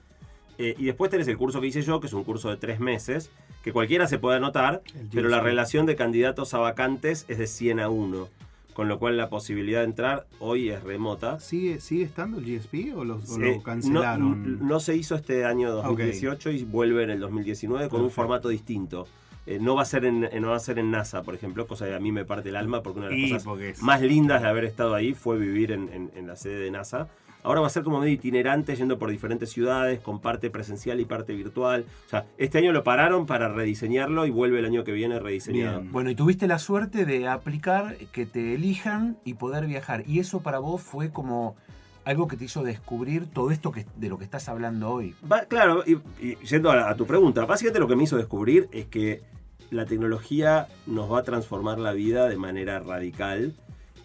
Eh, 0.57 0.75
y 0.77 0.85
después 0.85 1.11
tenés 1.11 1.27
el 1.27 1.38
curso 1.38 1.59
que 1.61 1.67
hice 1.67 1.81
yo, 1.81 1.99
que 1.99 2.07
es 2.07 2.13
un 2.13 2.23
curso 2.23 2.49
de 2.49 2.57
tres 2.57 2.79
meses, 2.79 3.29
que 3.63 3.73
cualquiera 3.73 4.07
se 4.07 4.17
puede 4.17 4.38
anotar, 4.38 4.81
pero 5.13 5.27
la 5.29 5.39
relación 5.41 5.85
de 5.85 5.95
candidatos 5.95 6.53
a 6.53 6.59
vacantes 6.59 7.25
es 7.27 7.37
de 7.37 7.47
100 7.47 7.79
a 7.81 7.89
1, 7.89 8.27
con 8.73 8.88
lo 8.88 9.00
cual 9.00 9.18
la 9.18 9.29
posibilidad 9.29 9.79
de 9.79 9.85
entrar 9.85 10.25
hoy 10.39 10.69
es 10.69 10.81
remota. 10.83 11.39
¿Sigue, 11.39 11.79
¿Sigue 11.81 12.03
estando 12.03 12.39
el 12.39 12.45
GSP 12.45 12.95
o, 12.95 13.03
los, 13.03 13.29
o 13.29 13.41
Eh, 13.41 13.56
lo 13.57 13.63
cancelaron? 13.63 14.59
No, 14.59 14.65
no 14.65 14.79
se 14.79 14.95
hizo 14.95 15.15
este 15.15 15.45
año 15.45 15.69
Ok. 15.79 15.88
2018 15.88 16.51
y 16.51 16.63
vuelve 16.63 17.03
en 17.03 17.09
el 17.12 17.19
2019 17.19 17.89
con 17.89 18.01
un 18.01 18.12
formato 18.12 18.50
distinto. 18.50 19.07
Eh, 19.47 19.57
no, 19.59 19.73
va 19.75 19.81
a 19.81 19.85
ser 19.85 20.06
en, 20.06 20.29
no 20.39 20.50
va 20.51 20.56
a 20.56 20.59
ser 20.59 20.77
en 20.77 20.91
NASA, 20.91 21.23
por 21.23 21.33
ejemplo, 21.33 21.65
cosa 21.65 21.88
que 21.88 21.95
a 21.95 22.00
mí 22.00 22.12
me 22.12 22.25
parte 22.25 22.50
el 22.50 22.56
alma 22.56 22.83
porque 22.83 23.00
una 23.00 23.09
de 23.09 23.18
las 23.18 23.44
cosas 23.44 23.81
más 23.81 24.00
lindas 24.01 24.44
de 24.44 24.47
haber 24.47 24.65
estado 24.65 24.94
ahí 24.94 25.13
fue 25.15 25.39
vivir 25.39 25.71
en, 25.71 25.89
en- 25.91 26.12
en 26.15 26.27
la 26.27 26.35
sede 26.35 26.59
de 26.59 26.69
NASA. 26.71 27.07
Ahora 27.43 27.61
va 27.61 27.67
a 27.67 27.69
ser 27.69 27.83
como 27.83 27.99
medio 27.99 28.13
itinerante, 28.13 28.75
yendo 28.75 28.99
por 28.99 29.09
diferentes 29.09 29.49
ciudades, 29.49 29.99
con 29.99 30.19
parte 30.19 30.49
presencial 30.49 30.99
y 30.99 31.05
parte 31.05 31.33
virtual. 31.33 31.85
O 32.07 32.09
sea, 32.09 32.25
este 32.38 32.57
año 32.59 32.71
lo 32.71 32.83
pararon 32.83 33.25
para 33.25 33.49
rediseñarlo 33.49 34.25
y 34.25 34.30
vuelve 34.30 34.59
el 34.59 34.66
año 34.66 34.83
que 34.83 34.92
viene 34.92 35.19
rediseñado. 35.19 35.80
Bien. 35.81 35.92
Bueno, 35.92 36.09
y 36.09 36.16
tuviste 36.16 36.47
la 36.47 36.59
suerte 36.59 37.06
de 37.06 37.27
aplicar, 37.27 37.95
que 38.11 38.25
te 38.25 38.54
elijan 38.56 39.18
y 39.25 39.33
poder 39.35 39.66
viajar. 39.68 40.04
Y 40.07 40.19
eso 40.19 40.42
para 40.42 40.59
vos 40.59 40.81
fue 40.81 41.09
como 41.11 41.56
algo 42.04 42.27
que 42.27 42.35
te 42.37 42.45
hizo 42.45 42.63
descubrir 42.63 43.27
todo 43.27 43.51
esto 43.51 43.71
que, 43.71 43.85
de 43.95 44.09
lo 44.09 44.18
que 44.18 44.23
estás 44.23 44.49
hablando 44.49 44.89
hoy. 44.89 45.16
Va- 45.31 45.45
claro, 45.45 45.83
y, 45.85 45.99
y 46.19 46.35
yendo 46.47 46.71
a, 46.71 46.89
a 46.89 46.95
tu 46.95 47.06
pregunta, 47.06 47.45
básicamente 47.45 47.80
lo 47.80 47.87
que 47.87 47.95
me 47.95 48.04
hizo 48.04 48.18
descubrir 48.18 48.68
es 48.71 48.85
que 48.87 49.21
la 49.69 49.85
tecnología 49.85 50.68
nos 50.87 51.11
va 51.11 51.19
a 51.19 51.23
transformar 51.23 51.77
la 51.80 51.94
vida 51.94 52.27
de 52.27 52.37
manera 52.37 52.80
radical 52.80 53.54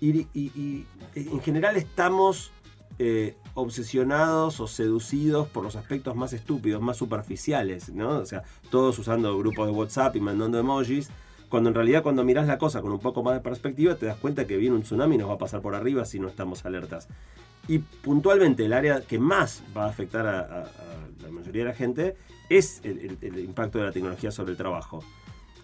y, 0.00 0.26
y- 0.34 0.52
y 0.54 0.87
en 1.14 1.40
general 1.40 1.76
estamos 1.76 2.52
eh, 2.98 3.36
obsesionados 3.54 4.58
o 4.60 4.66
seducidos 4.66 5.48
por 5.48 5.62
los 5.62 5.76
aspectos 5.76 6.16
más 6.16 6.32
estúpidos, 6.32 6.80
más 6.80 6.96
superficiales, 6.96 7.90
¿no? 7.90 8.18
O 8.18 8.26
sea, 8.26 8.42
todos 8.70 8.98
usando 8.98 9.36
grupos 9.38 9.66
de 9.66 9.72
WhatsApp 9.72 10.16
y 10.16 10.20
mandando 10.20 10.58
emojis. 10.58 11.10
Cuando 11.48 11.68
en 11.68 11.74
realidad 11.74 12.02
cuando 12.02 12.24
miras 12.24 12.46
la 12.46 12.58
cosa 12.58 12.80
con 12.80 12.92
un 12.92 12.98
poco 12.98 13.22
más 13.22 13.34
de 13.34 13.40
perspectiva 13.40 13.94
te 13.94 14.06
das 14.06 14.16
cuenta 14.16 14.46
que 14.46 14.56
viene 14.56 14.74
un 14.74 14.82
tsunami 14.82 15.14
y 15.14 15.18
nos 15.18 15.28
va 15.28 15.34
a 15.34 15.38
pasar 15.38 15.60
por 15.60 15.74
arriba 15.74 16.04
si 16.04 16.18
no 16.18 16.26
estamos 16.26 16.64
alertas. 16.64 17.08
Y 17.68 17.78
puntualmente 17.78 18.64
el 18.64 18.72
área 18.72 19.02
que 19.02 19.18
más 19.18 19.62
va 19.76 19.84
a 19.84 19.88
afectar 19.88 20.26
a, 20.26 20.70
la 21.22 21.30
mayoría 21.30 21.64
de 21.64 21.68
la 21.68 21.74
gente 21.74 22.16
es 22.48 22.80
el 22.82 23.38
impacto 23.38 23.78
de 23.78 23.84
la 23.84 23.92
tecnología 23.92 24.30
sobre 24.30 24.52
el 24.52 24.56
trabajo. 24.56 25.04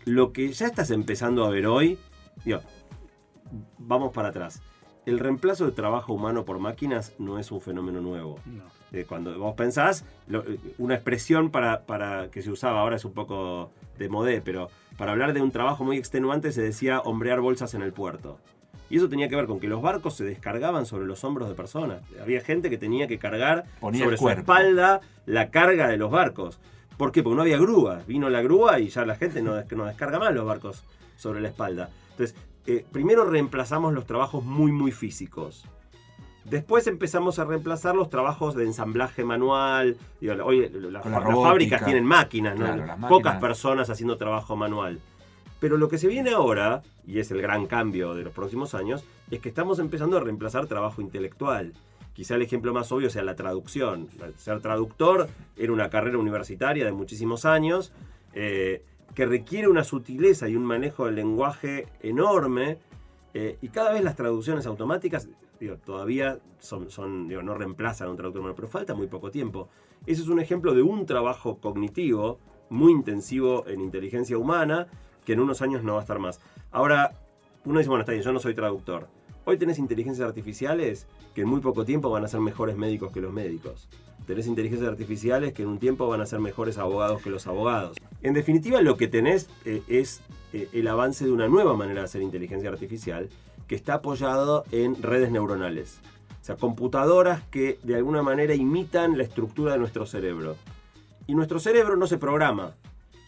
Lo 0.04 0.32
que 0.32 0.52
ya 0.52 0.66
estás 0.66 0.90
empezando 0.90 1.44
a 1.44 1.50
ver 1.50 1.66
hoy, 1.66 1.98
digo, 2.44 2.60
vamos 3.78 4.12
para 4.12 4.28
atrás. 4.28 4.60
El 5.04 5.18
reemplazo 5.18 5.66
de 5.66 5.72
trabajo 5.72 6.12
humano 6.12 6.44
por 6.44 6.58
máquinas 6.60 7.12
no 7.18 7.38
es 7.38 7.50
un 7.50 7.60
fenómeno 7.60 8.00
nuevo. 8.00 8.38
No. 8.46 8.62
Eh, 8.92 9.04
cuando 9.08 9.36
vos 9.38 9.54
pensás, 9.56 10.04
lo- 10.28 10.44
eh, 10.44 10.58
una 10.78 10.94
expresión 10.94 11.50
para, 11.50 11.80
para 11.82 12.30
que 12.30 12.42
se 12.42 12.50
usaba 12.50 12.80
ahora 12.80 12.96
es 12.96 13.04
un 13.04 13.12
poco 13.12 13.70
de 13.98 14.08
modé, 14.08 14.40
pero 14.42 14.68
para 14.98 15.12
hablar 15.12 15.32
de 15.32 15.40
un 15.40 15.50
trabajo 15.50 15.82
muy 15.82 15.96
extenuante 15.96 16.52
se 16.52 16.62
decía 16.62 17.00
hombrear 17.00 17.40
bolsas 17.40 17.74
en 17.74 17.82
el 17.82 17.92
puerto. 17.92 18.38
Y 18.90 18.98
eso 18.98 19.08
tenía 19.08 19.28
que 19.30 19.36
ver 19.36 19.46
con 19.46 19.58
que 19.58 19.66
los 19.68 19.80
barcos 19.80 20.14
se 20.14 20.24
descargaban 20.24 20.84
sobre 20.84 21.06
los 21.06 21.24
hombros 21.24 21.48
de 21.48 21.54
personas. 21.54 22.02
Había 22.20 22.42
gente 22.42 22.68
que 22.68 22.76
tenía 22.76 23.08
que 23.08 23.18
cargar 23.18 23.64
Ponía 23.80 24.04
sobre 24.04 24.18
su 24.18 24.28
espalda 24.28 25.00
la 25.24 25.50
carga 25.50 25.88
de 25.88 25.96
los 25.96 26.10
barcos. 26.10 26.60
¿Por 26.98 27.10
qué? 27.10 27.22
Porque 27.22 27.36
no 27.36 27.42
había 27.42 27.56
grúa. 27.58 28.02
Vino 28.06 28.28
la 28.28 28.42
grúa 28.42 28.78
y 28.78 28.88
ya 28.90 29.06
la 29.06 29.16
gente 29.16 29.40
no, 29.40 29.54
des- 29.54 29.72
no 29.72 29.86
descarga 29.86 30.18
más 30.18 30.34
los 30.34 30.44
barcos 30.44 30.84
sobre 31.16 31.40
la 31.40 31.48
espalda. 31.48 31.88
Entonces, 32.10 32.36
eh, 32.66 32.84
primero 32.92 33.24
reemplazamos 33.24 33.92
los 33.92 34.06
trabajos 34.06 34.44
muy, 34.44 34.72
muy 34.72 34.92
físicos. 34.92 35.64
Después 36.44 36.86
empezamos 36.88 37.38
a 37.38 37.44
reemplazar 37.44 37.94
los 37.94 38.10
trabajos 38.10 38.54
de 38.56 38.64
ensamblaje 38.64 39.24
manual. 39.24 39.96
Digo, 40.20 40.34
hoy 40.44 40.68
la- 40.68 41.00
Con 41.00 41.12
la 41.12 41.20
las 41.20 41.28
fábricas 41.44 41.80
tienen 41.84 42.04
máquinas, 42.04 42.58
¿no? 42.58 42.64
Claro, 42.64 42.82
pocas 43.08 43.34
personas 43.40 43.90
haciendo 43.90 44.16
trabajo 44.16 44.56
manual. 44.56 44.98
Pero 45.60 45.76
lo 45.76 45.88
que 45.88 45.98
se 45.98 46.08
viene 46.08 46.30
ahora, 46.30 46.82
y 47.06 47.20
es 47.20 47.30
el 47.30 47.40
gran 47.40 47.66
cambio 47.66 48.14
de 48.14 48.24
los 48.24 48.32
próximos 48.32 48.74
años, 48.74 49.04
es 49.30 49.38
que 49.38 49.48
estamos 49.48 49.78
empezando 49.78 50.16
a 50.16 50.20
reemplazar 50.20 50.66
trabajo 50.66 51.00
intelectual. 51.00 51.72
Quizá 52.12 52.34
el 52.34 52.42
ejemplo 52.42 52.74
más 52.74 52.90
obvio 52.90 53.08
sea 53.08 53.22
la 53.22 53.36
traducción. 53.36 54.08
Ser 54.36 54.60
traductor 54.60 55.28
era 55.56 55.72
una 55.72 55.88
carrera 55.90 56.18
universitaria 56.18 56.84
de 56.84 56.90
muchísimos 56.92 57.44
años, 57.44 57.92
eh, 58.34 58.82
que 59.14 59.26
requiere 59.26 59.68
una 59.68 59.84
sutileza 59.84 60.48
y 60.48 60.56
un 60.56 60.64
manejo 60.64 61.06
del 61.06 61.16
lenguaje 61.16 61.86
enorme, 62.00 62.78
eh, 63.34 63.58
y 63.60 63.68
cada 63.68 63.92
vez 63.92 64.02
las 64.04 64.16
traducciones 64.16 64.66
automáticas, 64.66 65.28
digo, 65.58 65.76
todavía 65.76 66.38
son, 66.58 66.88
no 67.28 67.54
reemplazan 67.54 68.08
a 68.08 68.10
un 68.10 68.16
traductor 68.16 68.40
humano, 68.40 68.54
pero 68.54 68.68
falta 68.68 68.94
muy 68.94 69.06
poco 69.06 69.30
tiempo. 69.30 69.68
Ese 70.06 70.22
es 70.22 70.28
un 70.28 70.40
ejemplo 70.40 70.74
de 70.74 70.82
un 70.82 71.06
trabajo 71.06 71.58
cognitivo 71.58 72.38
muy 72.68 72.92
intensivo 72.92 73.66
en 73.66 73.80
inteligencia 73.80 74.38
humana, 74.38 74.88
que 75.24 75.34
en 75.34 75.40
unos 75.40 75.62
años 75.62 75.82
no 75.82 75.94
va 75.94 76.00
a 76.00 76.02
estar 76.02 76.18
más. 76.18 76.40
Ahora, 76.70 77.12
uno 77.64 77.78
dice, 77.78 77.88
bueno, 77.88 78.02
está 78.02 78.12
bien, 78.12 78.24
yo 78.24 78.32
no 78.32 78.40
soy 78.40 78.54
traductor. 78.54 79.08
Hoy 79.44 79.56
tenés 79.56 79.78
inteligencias 79.78 80.26
artificiales 80.26 81.06
que 81.34 81.42
en 81.42 81.48
muy 81.48 81.60
poco 81.60 81.84
tiempo 81.84 82.10
van 82.10 82.24
a 82.24 82.28
ser 82.28 82.40
mejores 82.40 82.76
médicos 82.76 83.12
que 83.12 83.20
los 83.20 83.32
médicos. 83.32 83.88
Tenés 84.26 84.46
inteligencias 84.46 84.88
artificiales 84.88 85.52
que 85.52 85.62
en 85.62 85.68
un 85.68 85.78
tiempo 85.78 86.06
van 86.06 86.20
a 86.20 86.26
ser 86.26 86.38
mejores 86.40 86.78
abogados 86.78 87.22
que 87.22 87.30
los 87.30 87.46
abogados. 87.46 87.96
En 88.22 88.34
definitiva, 88.34 88.80
lo 88.80 88.96
que 88.96 89.08
tenés 89.08 89.48
eh, 89.64 89.82
es 89.88 90.22
eh, 90.52 90.68
el 90.72 90.86
avance 90.86 91.24
de 91.24 91.32
una 91.32 91.48
nueva 91.48 91.74
manera 91.76 92.00
de 92.00 92.04
hacer 92.04 92.22
inteligencia 92.22 92.70
artificial 92.70 93.28
que 93.66 93.74
está 93.74 93.94
apoyado 93.94 94.64
en 94.70 95.02
redes 95.02 95.30
neuronales. 95.30 96.00
O 96.40 96.44
sea, 96.44 96.56
computadoras 96.56 97.42
que 97.50 97.78
de 97.82 97.96
alguna 97.96 98.22
manera 98.22 98.54
imitan 98.54 99.16
la 99.16 99.24
estructura 99.24 99.72
de 99.72 99.78
nuestro 99.78 100.06
cerebro. 100.06 100.56
Y 101.26 101.34
nuestro 101.34 101.58
cerebro 101.58 101.96
no 101.96 102.06
se 102.06 102.18
programa. 102.18 102.72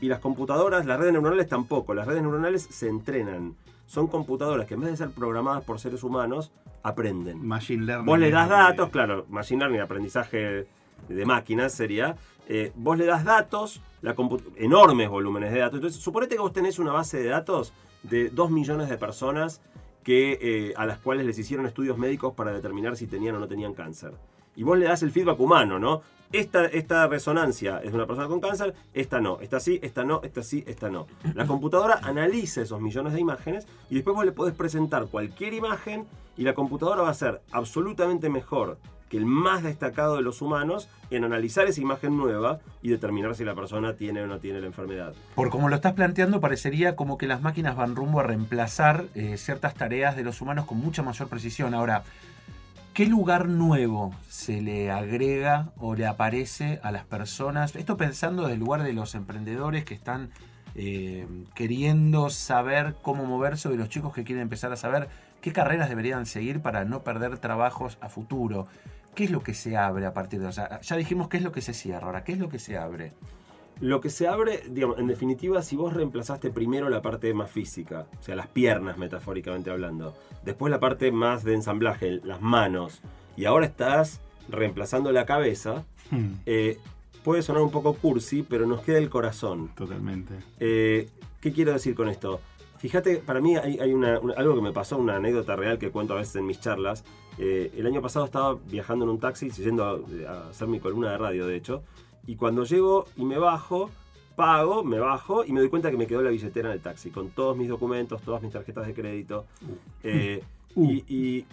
Y 0.00 0.08
las 0.08 0.18
computadoras, 0.18 0.86
las 0.86 0.98
redes 0.98 1.12
neuronales 1.12 1.48
tampoco. 1.48 1.94
Las 1.94 2.06
redes 2.06 2.22
neuronales 2.22 2.62
se 2.62 2.88
entrenan. 2.88 3.54
Son 3.86 4.06
computadoras 4.06 4.66
que 4.66 4.74
en 4.74 4.80
vez 4.80 4.90
de 4.90 4.96
ser 4.96 5.10
programadas 5.10 5.64
por 5.64 5.78
seres 5.78 6.02
humanos, 6.02 6.52
aprenden. 6.82 7.44
Machine 7.44 7.84
learning. 7.84 8.06
Vos 8.06 8.18
le 8.18 8.30
das 8.30 8.48
datos, 8.48 8.90
claro, 8.90 9.26
machine 9.28 9.60
learning, 9.60 9.80
aprendizaje 9.80 10.66
de 11.08 11.26
máquinas 11.26 11.72
sería. 11.72 12.16
eh, 12.46 12.72
vos 12.74 12.98
le 12.98 13.06
das 13.06 13.24
datos, 13.24 13.80
la 14.02 14.14
enormes 14.56 15.08
volúmenes 15.08 15.52
de 15.52 15.60
datos. 15.60 15.76
Entonces, 15.76 16.02
suponete 16.02 16.34
que 16.34 16.40
vos 16.42 16.52
tenés 16.52 16.78
una 16.78 16.92
base 16.92 17.18
de 17.18 17.28
datos 17.28 17.72
de 18.02 18.28
2 18.28 18.50
millones 18.50 18.88
de 18.90 18.98
personas 18.98 19.62
que, 20.02 20.38
eh, 20.40 20.74
a 20.76 20.84
las 20.84 20.98
cuales 20.98 21.24
les 21.24 21.38
hicieron 21.38 21.66
estudios 21.66 21.96
médicos 21.96 22.34
para 22.34 22.52
determinar 22.52 22.96
si 22.96 23.06
tenían 23.06 23.36
o 23.36 23.38
no 23.38 23.48
tenían 23.48 23.72
cáncer. 23.72 24.12
Y 24.56 24.62
vos 24.62 24.78
le 24.78 24.84
das 24.84 25.02
el 25.02 25.10
feedback 25.10 25.40
humano, 25.40 25.78
¿no? 25.78 26.02
Esta, 26.32 26.66
esta 26.66 27.06
resonancia 27.06 27.78
es 27.78 27.90
de 27.90 27.96
una 27.96 28.06
persona 28.06 28.28
con 28.28 28.40
cáncer, 28.40 28.74
esta 28.92 29.20
no, 29.20 29.38
esta 29.40 29.60
sí, 29.60 29.78
esta 29.82 30.04
no, 30.04 30.20
esta 30.22 30.42
sí, 30.42 30.64
esta 30.66 30.90
no. 30.90 31.06
La 31.34 31.46
computadora 31.46 32.00
analiza 32.02 32.60
esos 32.60 32.80
millones 32.80 33.12
de 33.12 33.20
imágenes 33.20 33.66
y 33.88 33.94
después 33.94 34.16
vos 34.16 34.24
le 34.24 34.32
podés 34.32 34.54
presentar 34.54 35.06
cualquier 35.06 35.54
imagen 35.54 36.06
y 36.36 36.42
la 36.42 36.54
computadora 36.54 37.02
va 37.02 37.10
a 37.10 37.14
ser 37.14 37.40
absolutamente 37.52 38.28
mejor 38.28 38.78
el 39.16 39.26
más 39.26 39.62
destacado 39.62 40.16
de 40.16 40.22
los 40.22 40.42
humanos 40.42 40.88
en 41.10 41.24
analizar 41.24 41.66
esa 41.66 41.80
imagen 41.80 42.16
nueva 42.16 42.60
y 42.82 42.88
determinar 42.88 43.34
si 43.34 43.44
la 43.44 43.54
persona 43.54 43.94
tiene 43.94 44.22
o 44.22 44.26
no 44.26 44.38
tiene 44.38 44.60
la 44.60 44.66
enfermedad. 44.66 45.14
Por 45.34 45.50
como 45.50 45.68
lo 45.68 45.76
estás 45.76 45.92
planteando, 45.92 46.40
parecería 46.40 46.96
como 46.96 47.18
que 47.18 47.26
las 47.26 47.42
máquinas 47.42 47.76
van 47.76 47.96
rumbo 47.96 48.20
a 48.20 48.24
reemplazar 48.24 49.04
eh, 49.14 49.36
ciertas 49.36 49.74
tareas 49.74 50.16
de 50.16 50.22
los 50.24 50.40
humanos 50.40 50.66
con 50.66 50.78
mucha 50.78 51.02
mayor 51.02 51.28
precisión. 51.28 51.74
Ahora, 51.74 52.04
¿qué 52.92 53.06
lugar 53.06 53.48
nuevo 53.48 54.14
se 54.28 54.60
le 54.60 54.90
agrega 54.90 55.70
o 55.76 55.94
le 55.94 56.06
aparece 56.06 56.80
a 56.82 56.90
las 56.90 57.04
personas? 57.04 57.76
Esto 57.76 57.96
pensando 57.96 58.42
desde 58.42 58.54
el 58.54 58.60
lugar 58.60 58.82
de 58.82 58.92
los 58.92 59.14
emprendedores 59.14 59.84
que 59.84 59.94
están 59.94 60.30
eh, 60.76 61.26
queriendo 61.54 62.30
saber 62.30 62.96
cómo 63.00 63.24
moverse 63.24 63.68
o 63.68 63.70
de 63.70 63.76
los 63.76 63.88
chicos 63.88 64.12
que 64.12 64.24
quieren 64.24 64.42
empezar 64.42 64.72
a 64.72 64.76
saber 64.76 65.08
qué 65.40 65.52
carreras 65.52 65.88
deberían 65.88 66.26
seguir 66.26 66.60
para 66.60 66.84
no 66.84 67.02
perder 67.02 67.38
trabajos 67.38 67.96
a 68.00 68.08
futuro. 68.08 68.66
¿Qué 69.14 69.24
es 69.24 69.30
lo 69.30 69.42
que 69.42 69.54
se 69.54 69.76
abre 69.76 70.06
a 70.06 70.12
partir 70.14 70.40
de... 70.40 70.46
O 70.46 70.52
sea, 70.52 70.80
ya 70.80 70.96
dijimos 70.96 71.28
qué 71.28 71.36
es 71.38 71.42
lo 71.42 71.52
que 71.52 71.60
se 71.60 71.72
cierra, 71.74 72.06
ahora, 72.06 72.24
¿qué 72.24 72.32
es 72.32 72.38
lo 72.38 72.48
que 72.48 72.58
se 72.58 72.76
abre? 72.76 73.12
Lo 73.80 74.00
que 74.00 74.08
se 74.10 74.28
abre, 74.28 74.62
digamos, 74.70 74.98
en 74.98 75.06
definitiva, 75.08 75.60
si 75.62 75.74
vos 75.76 75.92
reemplazaste 75.92 76.50
primero 76.50 76.88
la 76.88 77.02
parte 77.02 77.32
más 77.34 77.50
física, 77.50 78.06
o 78.18 78.22
sea, 78.22 78.36
las 78.36 78.46
piernas 78.46 78.98
metafóricamente 78.98 79.70
hablando, 79.70 80.14
después 80.44 80.70
la 80.70 80.78
parte 80.80 81.10
más 81.10 81.42
de 81.44 81.54
ensamblaje, 81.54 82.20
las 82.24 82.40
manos, 82.40 83.00
y 83.36 83.46
ahora 83.46 83.66
estás 83.66 84.20
reemplazando 84.48 85.10
la 85.12 85.26
cabeza, 85.26 85.84
Hmm, 86.10 86.34
eh, 86.44 86.78
puede 87.24 87.42
sonar 87.42 87.62
un 87.62 87.70
poco 87.70 87.94
cursi, 87.94 88.42
pero 88.42 88.66
nos 88.66 88.82
queda 88.82 88.98
el 88.98 89.08
corazón. 89.10 89.70
totalmente. 89.74 90.34
Eh, 90.60 91.08
¿Qué 91.40 91.50
quiero 91.52 91.72
decir 91.72 91.94
con 91.94 92.08
esto? 92.10 92.40
Fíjate, 92.78 93.16
para 93.16 93.40
mí 93.40 93.56
hay, 93.56 93.78
hay 93.78 93.92
una- 93.94 94.18
una- 94.20 94.34
algo 94.34 94.54
que 94.54 94.60
me 94.60 94.72
pasó, 94.72 94.98
una 94.98 95.16
anécdota 95.16 95.56
real 95.56 95.78
que 95.78 95.90
cuento 95.90 96.12
a 96.12 96.18
veces 96.18 96.36
en 96.36 96.46
mis 96.46 96.60
charlas. 96.60 97.02
Eh, 97.38 97.72
el 97.76 97.86
año 97.86 98.00
pasado 98.00 98.24
estaba 98.24 98.54
viajando 98.54 99.04
en 99.04 99.10
un 99.10 99.18
taxi, 99.18 99.50
yendo 99.50 99.84
a, 99.84 100.30
a 100.30 100.48
hacer 100.50 100.68
mi 100.68 100.78
columna 100.80 101.10
de 101.10 101.18
radio, 101.18 101.46
de 101.46 101.56
hecho, 101.56 101.82
y 102.26 102.36
cuando 102.36 102.64
llego 102.64 103.06
y 103.16 103.24
me 103.24 103.38
bajo, 103.38 103.90
pago, 104.36 104.84
me 104.84 104.98
bajo 104.98 105.44
y 105.44 105.52
me 105.52 105.60
doy 105.60 105.68
cuenta 105.68 105.90
que 105.90 105.96
me 105.96 106.06
quedó 106.06 106.22
la 106.22 106.30
billetera 106.30 106.68
en 106.70 106.74
el 106.74 106.80
taxi, 106.80 107.10
con 107.10 107.30
todos 107.30 107.56
mis 107.56 107.68
documentos, 107.68 108.22
todas 108.22 108.42
mis 108.42 108.52
tarjetas 108.52 108.86
de 108.86 108.94
crédito. 108.94 109.44
Eh, 110.02 110.42
Uh. 110.76 110.90
y, 111.06 111.46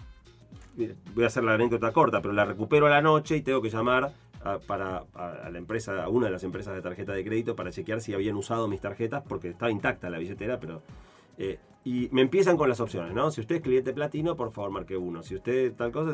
voy 1.14 1.24
a 1.26 1.28
hacer 1.28 1.44
la 1.44 1.54
anécdota 1.54 1.92
corta, 1.92 2.24
pero 2.24 2.34
la 2.34 2.44
recupero 2.44 2.88
a 2.88 2.90
la 2.90 3.04
noche 3.04 3.38
y 3.38 3.42
tengo 3.44 3.62
que 3.62 3.70
llamar 3.70 4.14
a, 4.44 4.58
para, 4.58 5.04
a, 5.14 5.30
a 5.46 5.50
la 5.52 5.60
empresa, 5.60 6.04
a 6.04 6.10
una 6.10 6.26
de 6.26 6.32
las 6.32 6.44
empresas 6.44 6.74
de 6.74 6.82
tarjeta 6.82 7.14
de 7.14 7.24
crédito 7.24 7.56
para 7.56 7.70
chequear 7.72 8.02
si 8.02 8.16
habían 8.16 8.36
usado 8.36 8.68
mis 8.68 8.82
tarjetas 8.82 9.22
porque 9.28 9.50
estaba 9.50 9.72
intacta 9.72 10.10
la 10.10 10.18
billetera, 10.18 10.60
pero... 10.60 10.82
eh, 11.38 11.60
y 11.84 12.10
me 12.12 12.22
empiezan 12.22 12.58
con 12.58 12.70
las 12.70 12.80
opciones, 12.80 13.14
¿no? 13.14 13.32
Si 13.32 13.42
usted 13.42 13.56
es 13.56 13.62
cliente 13.62 13.94
platino, 13.94 14.36
por 14.36 14.52
favor 14.52 14.72
marque 14.72 14.98
uno. 14.98 15.24
Si 15.24 15.36
usted 15.36 15.74
tal 15.74 15.92
cosa... 15.92 16.14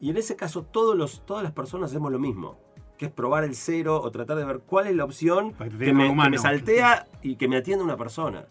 Y 0.00 0.10
en 0.10 0.16
ese 0.16 0.36
caso 0.36 0.62
todos 0.62 0.96
los, 0.96 1.24
todas 1.24 1.42
las 1.42 1.52
personas 1.52 1.90
hacemos 1.90 2.12
lo 2.12 2.18
mismo, 2.18 2.58
que 2.98 3.06
es 3.06 3.12
probar 3.12 3.44
el 3.44 3.54
cero 3.54 4.00
o 4.02 4.10
tratar 4.10 4.36
de 4.36 4.44
ver 4.44 4.60
cuál 4.60 4.86
es 4.86 4.94
la 4.94 5.04
opción 5.04 5.52
que 5.54 5.92
me, 5.92 6.08
que 6.08 6.30
me 6.30 6.38
saltea 6.38 7.06
y 7.22 7.36
que 7.36 7.48
me 7.48 7.56
atienda 7.56 7.84
una 7.84 7.96
persona. 7.96 8.46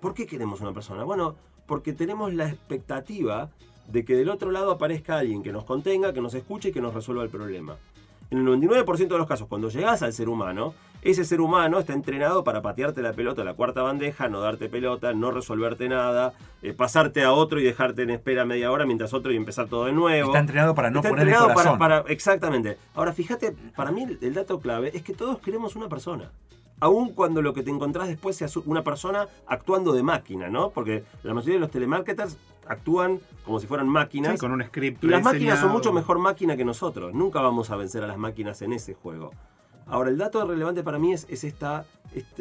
¿Por 0.00 0.14
qué 0.14 0.26
queremos 0.26 0.60
una 0.60 0.72
persona? 0.72 1.04
Bueno, 1.04 1.36
porque 1.66 1.92
tenemos 1.92 2.32
la 2.34 2.48
expectativa 2.48 3.50
de 3.88 4.04
que 4.04 4.14
del 4.14 4.28
otro 4.28 4.50
lado 4.50 4.70
aparezca 4.70 5.18
alguien 5.18 5.42
que 5.42 5.52
nos 5.52 5.64
contenga, 5.64 6.12
que 6.12 6.20
nos 6.20 6.34
escuche 6.34 6.68
y 6.68 6.72
que 6.72 6.80
nos 6.80 6.94
resuelva 6.94 7.22
el 7.22 7.30
problema. 7.30 7.76
En 8.30 8.38
el 8.38 8.46
99% 8.46 9.08
de 9.08 9.18
los 9.18 9.26
casos, 9.26 9.48
cuando 9.48 9.68
llegas 9.68 10.02
al 10.02 10.12
ser 10.12 10.28
humano, 10.28 10.74
ese 11.02 11.24
ser 11.24 11.40
humano 11.40 11.78
está 11.78 11.92
entrenado 11.92 12.44
para 12.44 12.62
patearte 12.62 13.00
la 13.02 13.12
pelota 13.12 13.42
a 13.42 13.44
la 13.44 13.54
cuarta 13.54 13.82
bandeja, 13.82 14.28
no 14.28 14.40
darte 14.40 14.68
pelota, 14.68 15.12
no 15.14 15.30
resolverte 15.30 15.88
nada, 15.88 16.34
eh, 16.62 16.72
pasarte 16.72 17.22
a 17.24 17.32
otro 17.32 17.58
y 17.60 17.64
dejarte 17.64 18.02
en 18.02 18.10
espera 18.10 18.44
media 18.44 18.70
hora 18.70 18.84
mientras 18.86 19.14
otro 19.14 19.32
y 19.32 19.36
empezar 19.36 19.68
todo 19.68 19.86
de 19.86 19.92
nuevo. 19.92 20.28
Está 20.28 20.40
entrenado 20.40 20.74
para 20.74 20.90
no 20.90 20.98
Está 21.00 21.08
poner 21.08 21.22
el 21.22 21.28
entrenado 21.34 21.54
para, 21.54 21.70
corazón. 21.70 21.78
para- 21.78 22.12
Exactamente. 22.12 22.76
Ahora, 22.94 23.12
fíjate, 23.12 23.52
para 23.74 23.90
mí 23.92 24.02
el, 24.02 24.18
el 24.20 24.34
dato 24.34 24.60
clave 24.60 24.90
es 24.94 25.02
que 25.02 25.14
todos 25.14 25.38
queremos 25.38 25.74
una 25.76 25.88
persona. 25.88 26.30
Aun 26.82 27.12
cuando 27.12 27.42
lo 27.42 27.52
que 27.52 27.62
te 27.62 27.70
encontrás 27.70 28.08
después 28.08 28.36
sea 28.36 28.48
una 28.64 28.82
persona 28.82 29.26
actuando 29.46 29.92
de 29.92 30.02
máquina, 30.02 30.48
¿no? 30.48 30.70
Porque 30.70 31.04
la 31.22 31.34
mayoría 31.34 31.54
de 31.56 31.60
los 31.60 31.70
telemarketers 31.70 32.38
actúan 32.66 33.20
como 33.44 33.60
si 33.60 33.66
fueran 33.66 33.86
máquinas. 33.88 34.32
Sí, 34.32 34.38
con 34.38 34.52
un 34.52 34.62
script 34.64 35.04
Y 35.04 35.08
las 35.08 35.22
máquinas 35.22 35.60
son 35.60 35.72
mucho 35.72 35.92
mejor 35.92 36.18
máquina 36.18 36.56
que 36.56 36.64
nosotros. 36.64 37.12
Nunca 37.12 37.40
vamos 37.42 37.70
a 37.70 37.76
vencer 37.76 38.02
a 38.02 38.06
las 38.06 38.16
máquinas 38.16 38.62
en 38.62 38.72
ese 38.72 38.94
juego. 38.94 39.30
Ahora, 39.90 40.10
el 40.10 40.18
dato 40.18 40.46
relevante 40.46 40.84
para 40.84 41.00
mí 41.00 41.12
es, 41.12 41.26
este- 41.28 41.84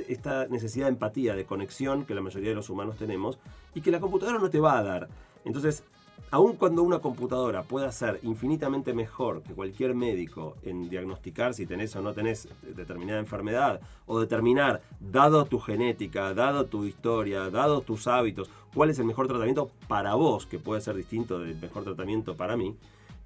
esta 0.07 0.45
necesidad 0.47 0.85
de 0.85 0.91
empatía, 0.91 1.35
de 1.35 1.45
conexión 1.45 2.05
que 2.05 2.13
la 2.13 2.21
mayoría 2.21 2.49
de 2.49 2.55
los 2.55 2.69
humanos 2.69 2.97
tenemos 2.97 3.39
y 3.73 3.81
que 3.81 3.89
la 3.91 3.99
computadora 3.99 4.37
no 4.37 4.51
te 4.51 4.59
va 4.59 4.77
a 4.77 4.83
dar. 4.83 5.09
Entonces, 5.45 5.83
aun 6.29 6.57
cuando 6.57 6.83
una 6.83 6.99
computadora 6.99 7.63
pueda 7.63 7.91
ser 7.91 8.19
infinitamente 8.21 8.93
mejor 8.93 9.41
que 9.41 9.53
cualquier 9.53 9.95
médico 9.95 10.57
en 10.61 10.89
diagnosticar 10.89 11.55
si 11.55 11.65
tenés 11.65 11.95
o 11.95 12.03
no 12.03 12.13
tenés 12.13 12.47
determinada 12.75 13.19
enfermedad, 13.19 13.81
o 14.05 14.19
determinar, 14.19 14.81
dado 14.99 15.45
tu 15.45 15.59
genética, 15.59 16.35
dado 16.35 16.65
tu 16.65 16.85
historia, 16.85 17.49
dado 17.49 17.81
tus 17.81 18.05
hábitos, 18.05 18.51
cuál 18.75 18.91
es 18.91 18.99
el 18.99 19.05
mejor 19.05 19.27
tratamiento 19.27 19.71
para 19.87 20.13
vos, 20.13 20.45
que 20.45 20.59
puede 20.59 20.81
ser 20.81 20.95
distinto 20.95 21.39
del 21.39 21.55
mejor 21.59 21.83
tratamiento 21.83 22.37
para 22.37 22.55
mí, 22.55 22.75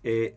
eh, 0.04 0.34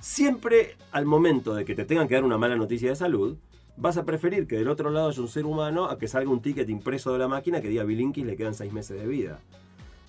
siempre 0.00 0.76
al 0.92 1.06
momento 1.06 1.54
de 1.54 1.64
que 1.64 1.74
te 1.74 1.84
tengan 1.84 2.08
que 2.08 2.14
dar 2.14 2.24
una 2.24 2.38
mala 2.38 2.56
noticia 2.56 2.90
de 2.90 2.96
salud, 2.96 3.36
vas 3.76 3.96
a 3.96 4.04
preferir 4.04 4.46
que 4.46 4.56
del 4.56 4.68
otro 4.68 4.90
lado 4.90 5.08
haya 5.08 5.20
un 5.22 5.28
ser 5.28 5.46
humano 5.46 5.86
a 5.86 5.98
que 5.98 6.08
salga 6.08 6.30
un 6.30 6.42
ticket 6.42 6.68
impreso 6.68 7.12
de 7.12 7.18
la 7.18 7.28
máquina 7.28 7.60
que 7.60 7.68
diga 7.68 7.84
Bilinkis 7.84 8.26
le 8.26 8.36
quedan 8.36 8.54
seis 8.54 8.72
meses 8.72 9.00
de 9.00 9.06
vida. 9.06 9.40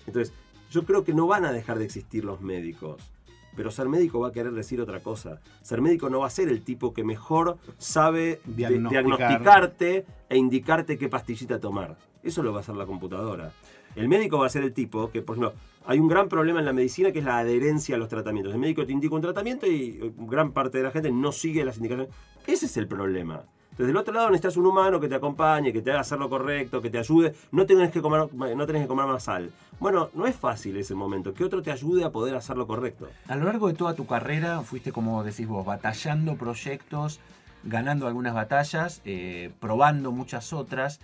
Entonces, 0.06 0.34
yo 0.70 0.84
creo 0.84 1.04
que 1.04 1.14
no 1.14 1.26
van 1.26 1.44
a 1.44 1.52
dejar 1.52 1.78
de 1.78 1.84
existir 1.84 2.24
los 2.24 2.40
médicos. 2.40 3.10
Pero 3.56 3.72
ser 3.72 3.88
médico 3.88 4.20
va 4.20 4.28
a 4.28 4.32
querer 4.32 4.52
decir 4.52 4.80
otra 4.80 5.00
cosa. 5.00 5.40
Ser 5.62 5.80
médico 5.80 6.08
no 6.08 6.20
va 6.20 6.28
a 6.28 6.30
ser 6.30 6.48
el 6.48 6.62
tipo 6.62 6.94
que 6.94 7.02
mejor 7.02 7.58
sabe 7.78 8.40
Diagnosticar. 8.44 9.04
diagnosticarte 9.04 10.06
e 10.28 10.36
indicarte 10.36 10.96
qué 10.96 11.08
pastillita 11.08 11.58
tomar. 11.58 11.96
Eso 12.22 12.44
lo 12.44 12.52
va 12.52 12.58
a 12.58 12.60
hacer 12.60 12.76
la 12.76 12.86
computadora. 12.86 13.52
El 13.96 14.08
médico 14.08 14.38
va 14.38 14.46
a 14.46 14.50
ser 14.50 14.62
el 14.62 14.72
tipo 14.72 15.10
que, 15.10 15.20
por 15.22 15.36
ejemplo, 15.36 15.58
hay 15.86 15.98
un 15.98 16.08
gran 16.08 16.28
problema 16.28 16.60
en 16.60 16.66
la 16.66 16.72
medicina 16.72 17.12
que 17.12 17.20
es 17.20 17.24
la 17.24 17.38
adherencia 17.38 17.96
a 17.96 17.98
los 17.98 18.08
tratamientos. 18.08 18.52
El 18.52 18.60
médico 18.60 18.86
te 18.86 18.92
indica 18.92 19.14
un 19.14 19.22
tratamiento 19.22 19.66
y 19.66 19.98
eh, 20.02 20.12
gran 20.18 20.52
parte 20.52 20.78
de 20.78 20.84
la 20.84 20.90
gente 20.90 21.10
no 21.10 21.32
sigue 21.32 21.64
las 21.64 21.76
indicaciones. 21.76 22.14
Ese 22.46 22.66
es 22.66 22.76
el 22.76 22.86
problema. 22.86 23.42
Entonces, 23.70 23.94
del 23.94 23.96
otro 23.96 24.12
lado 24.12 24.28
necesitas 24.28 24.56
un 24.58 24.66
humano 24.66 25.00
que 25.00 25.08
te 25.08 25.14
acompañe, 25.14 25.72
que 25.72 25.80
te 25.80 25.90
haga 25.90 26.00
hacer 26.00 26.18
lo 26.18 26.28
correcto, 26.28 26.82
que 26.82 26.90
te 26.90 26.98
ayude. 26.98 27.34
No 27.50 27.64
tenés 27.64 27.90
que 27.90 28.02
comer, 28.02 28.28
no 28.34 28.66
que 28.66 28.86
comer 28.86 29.06
más 29.06 29.22
sal. 29.22 29.50
Bueno, 29.78 30.10
no 30.12 30.26
es 30.26 30.36
fácil 30.36 30.76
ese 30.76 30.94
momento. 30.94 31.32
Que 31.32 31.44
otro 31.44 31.62
te 31.62 31.70
ayude 31.70 32.04
a 32.04 32.10
poder 32.10 32.34
hacer 32.34 32.58
lo 32.58 32.66
correcto. 32.66 33.08
A 33.26 33.36
lo 33.36 33.44
largo 33.46 33.68
de 33.68 33.74
toda 33.74 33.94
tu 33.94 34.06
carrera 34.06 34.60
fuiste, 34.60 34.92
como 34.92 35.24
decís 35.24 35.48
vos, 35.48 35.64
batallando 35.64 36.36
proyectos, 36.36 37.20
ganando 37.64 38.06
algunas 38.06 38.34
batallas, 38.34 39.00
eh, 39.06 39.50
probando 39.60 40.12
muchas 40.12 40.52
otras. 40.52 41.00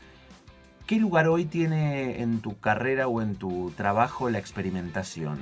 ¿Qué 0.86 1.00
lugar 1.00 1.26
hoy 1.26 1.46
tiene 1.46 2.22
en 2.22 2.40
tu 2.40 2.60
carrera 2.60 3.08
o 3.08 3.20
en 3.20 3.34
tu 3.34 3.72
trabajo 3.76 4.30
la 4.30 4.38
experimentación? 4.38 5.36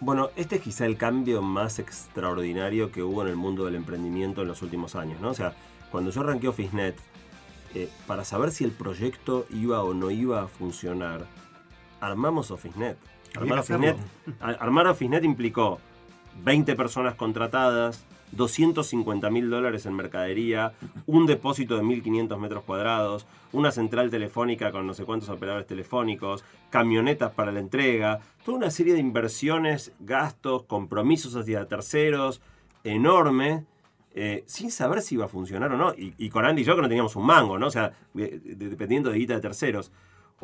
Bueno, 0.00 0.28
este 0.36 0.56
es 0.56 0.62
quizá 0.62 0.84
el 0.84 0.98
cambio 0.98 1.40
más 1.40 1.78
extraordinario 1.78 2.92
que 2.92 3.02
hubo 3.02 3.22
en 3.22 3.28
el 3.28 3.36
mundo 3.36 3.64
del 3.64 3.76
emprendimiento 3.76 4.42
en 4.42 4.48
los 4.48 4.60
últimos 4.60 4.94
años, 4.94 5.22
¿no? 5.22 5.30
O 5.30 5.34
sea, 5.34 5.54
cuando 5.90 6.10
yo 6.10 6.20
arranqué 6.20 6.48
OfficeNet, 6.48 6.96
eh, 7.74 7.88
para 8.06 8.24
saber 8.24 8.50
si 8.50 8.64
el 8.64 8.72
proyecto 8.72 9.46
iba 9.48 9.82
o 9.82 9.94
no 9.94 10.10
iba 10.10 10.42
a 10.42 10.48
funcionar, 10.48 11.24
armamos 11.98 12.50
OfficeNet. 12.50 12.98
Armar 13.34 13.60
OfficeNet, 13.60 13.96
armar 14.40 14.86
OfficeNet 14.88 15.24
implicó 15.24 15.78
20 16.44 16.76
personas 16.76 17.14
contratadas, 17.14 18.04
250 18.32 19.30
mil 19.30 19.50
dólares 19.50 19.86
en 19.86 19.94
mercadería, 19.94 20.72
un 21.06 21.26
depósito 21.26 21.76
de 21.76 21.82
1.500 21.82 22.38
metros 22.38 22.64
cuadrados, 22.64 23.26
una 23.52 23.70
central 23.70 24.10
telefónica 24.10 24.72
con 24.72 24.86
no 24.86 24.94
sé 24.94 25.04
cuántos 25.04 25.28
operadores 25.28 25.66
telefónicos, 25.66 26.44
camionetas 26.70 27.32
para 27.32 27.52
la 27.52 27.60
entrega, 27.60 28.20
toda 28.44 28.58
una 28.58 28.70
serie 28.70 28.94
de 28.94 29.00
inversiones, 29.00 29.92
gastos, 30.00 30.64
compromisos 30.64 31.36
hacia 31.36 31.66
terceros, 31.66 32.40
enorme. 32.84 33.64
Eh, 34.14 34.44
sin 34.46 34.70
saber 34.70 35.00
si 35.00 35.14
iba 35.14 35.24
a 35.24 35.28
funcionar 35.28 35.72
o 35.72 35.78
no. 35.78 35.94
Y, 35.96 36.28
con 36.28 36.44
Andy 36.44 36.60
y 36.60 36.64
yo 36.66 36.76
que 36.76 36.82
no 36.82 36.88
teníamos 36.88 37.16
un 37.16 37.24
mango, 37.24 37.58
¿no? 37.58 37.68
O 37.68 37.70
sea, 37.70 37.92
dependiendo 38.12 39.10
de 39.10 39.18
guita 39.18 39.34
de 39.34 39.40
terceros. 39.40 39.90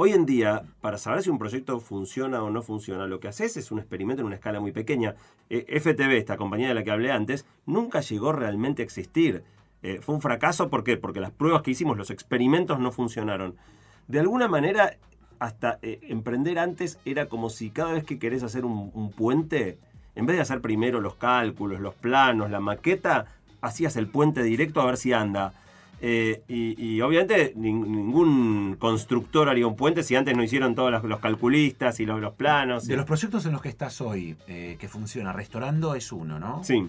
Hoy 0.00 0.12
en 0.12 0.26
día, 0.26 0.62
para 0.80 0.96
saber 0.96 1.24
si 1.24 1.30
un 1.30 1.40
proyecto 1.40 1.80
funciona 1.80 2.40
o 2.44 2.50
no 2.50 2.62
funciona, 2.62 3.08
lo 3.08 3.18
que 3.18 3.26
haces 3.26 3.56
es 3.56 3.72
un 3.72 3.80
experimento 3.80 4.20
en 4.20 4.26
una 4.26 4.36
escala 4.36 4.60
muy 4.60 4.70
pequeña. 4.70 5.16
Eh, 5.50 5.66
FTV, 5.80 6.18
esta 6.18 6.36
compañía 6.36 6.68
de 6.68 6.74
la 6.74 6.84
que 6.84 6.92
hablé 6.92 7.10
antes, 7.10 7.46
nunca 7.66 8.00
llegó 8.00 8.30
realmente 8.30 8.82
a 8.82 8.84
existir. 8.84 9.42
Eh, 9.82 9.98
fue 10.00 10.14
un 10.14 10.20
fracaso, 10.20 10.68
¿por 10.70 10.84
qué? 10.84 10.98
Porque 10.98 11.18
las 11.18 11.32
pruebas 11.32 11.62
que 11.62 11.72
hicimos, 11.72 11.96
los 11.96 12.10
experimentos 12.10 12.78
no 12.78 12.92
funcionaron. 12.92 13.56
De 14.06 14.20
alguna 14.20 14.46
manera, 14.46 14.98
hasta 15.40 15.80
eh, 15.82 15.98
emprender 16.02 16.60
antes 16.60 17.00
era 17.04 17.26
como 17.26 17.50
si 17.50 17.70
cada 17.70 17.94
vez 17.94 18.04
que 18.04 18.20
querés 18.20 18.44
hacer 18.44 18.64
un 18.64 19.10
puente, 19.10 19.80
en 20.14 20.26
vez 20.26 20.36
de 20.36 20.42
hacer 20.42 20.60
primero 20.60 21.00
los 21.00 21.16
cálculos, 21.16 21.80
los 21.80 21.96
planos, 21.96 22.52
la 22.52 22.60
maqueta, 22.60 23.34
hacías 23.60 23.96
el 23.96 24.06
puente 24.06 24.44
directo 24.44 24.80
a 24.80 24.86
ver 24.86 24.96
si 24.96 25.12
anda. 25.12 25.54
Eh, 26.00 26.42
y, 26.48 27.00
obviamente 27.00 27.52
ningún 27.56 28.76
constructor 28.78 29.48
haría 29.48 29.66
un 29.66 29.74
puente 29.74 30.02
si 30.02 30.14
antes 30.14 30.36
no 30.36 30.44
hicieron 30.44 30.74
todos 30.74 31.02
los, 31.02 31.20
calculistas 31.20 31.98
y 32.00 32.06
los, 32.06 32.34
planos. 32.34 32.86
De 32.86 32.96
los 32.96 33.04
proyectos 33.04 33.46
en 33.46 33.52
los 33.52 33.62
que 33.62 33.68
estás 33.68 34.00
hoy, 34.00 34.36
eh, 34.46 34.76
que 34.78 34.88
funciona, 34.88 35.32
Restaurando 35.32 35.94
es 35.94 36.12
uno, 36.12 36.38
¿no? 36.38 36.62
Sí. 36.62 36.88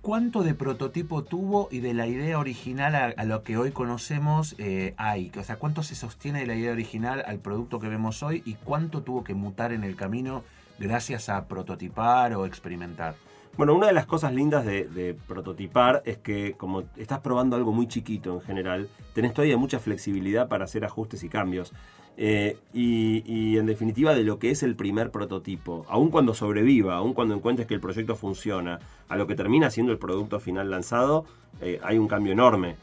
¿Cuánto 0.00 0.42
de 0.42 0.54
prototipo 0.54 1.24
tuvo 1.24 1.68
y 1.70 1.80
de 1.80 1.92
la 1.92 2.06
idea 2.06 2.38
original 2.38 2.94
a, 2.94 3.24
lo 3.24 3.42
que 3.42 3.58
hoy 3.58 3.72
conocemos 3.72 4.54
eh, 4.58 4.94
hay? 4.96 5.32
O 5.36 5.42
sea, 5.42 5.56
¿cuánto 5.56 5.82
se 5.82 5.96
sostiene 5.96 6.40
de 6.40 6.46
la 6.46 6.54
idea 6.54 6.72
original 6.72 7.24
al 7.26 7.40
producto 7.40 7.80
que 7.80 7.88
vemos 7.88 8.22
hoy 8.22 8.42
y 8.46 8.54
cuánto 8.54 9.02
tuvo 9.02 9.24
que 9.24 9.34
mutar 9.34 9.72
en 9.72 9.84
el 9.84 9.96
camino 9.96 10.44
gracias 10.78 11.28
a 11.28 11.46
prototipar 11.48 12.32
o 12.34 12.46
experimentar? 12.46 13.16
Bueno, 13.58 13.74
una 13.74 13.88
de 13.88 13.92
las 13.92 14.06
cosas 14.06 14.32
lindas 14.32 14.64
de, 14.64 15.16
prototipar 15.26 16.00
es 16.06 16.16
que 16.16 16.54
como 16.56 16.84
estás 16.96 17.18
probando 17.18 17.56
algo 17.56 17.72
muy 17.72 17.88
chiquito 17.88 18.34
en 18.34 18.40
general, 18.40 18.88
tenés 19.14 19.34
todavía 19.34 19.56
mucha 19.56 19.80
flexibilidad 19.80 20.46
para 20.46 20.62
hacer 20.64 20.84
ajustes 20.84 21.24
y 21.24 21.28
cambios. 21.28 21.72
Eh, 22.16 22.56
y, 22.72 23.58
en 23.58 23.66
definitiva 23.66 24.14
de 24.14 24.22
lo 24.22 24.38
que 24.38 24.52
es 24.52 24.62
el 24.62 24.76
primer 24.76 25.10
prototipo, 25.10 25.84
aun 25.88 26.10
cuando 26.10 26.34
sobreviva, 26.34 26.94
aun 26.94 27.14
cuando 27.14 27.34
encuentres 27.34 27.66
que 27.66 27.74
el 27.74 27.80
proyecto 27.80 28.14
funciona, 28.14 28.78
a 29.08 29.16
lo 29.16 29.26
que 29.26 29.34
termina 29.34 29.70
siendo 29.70 29.90
el 29.90 29.98
producto 29.98 30.38
final 30.38 30.70
lanzado, 30.70 31.24
eh, 31.60 31.80
hay 31.82 31.98
un 31.98 32.06
cambio 32.06 32.32
enorme. 32.32 32.76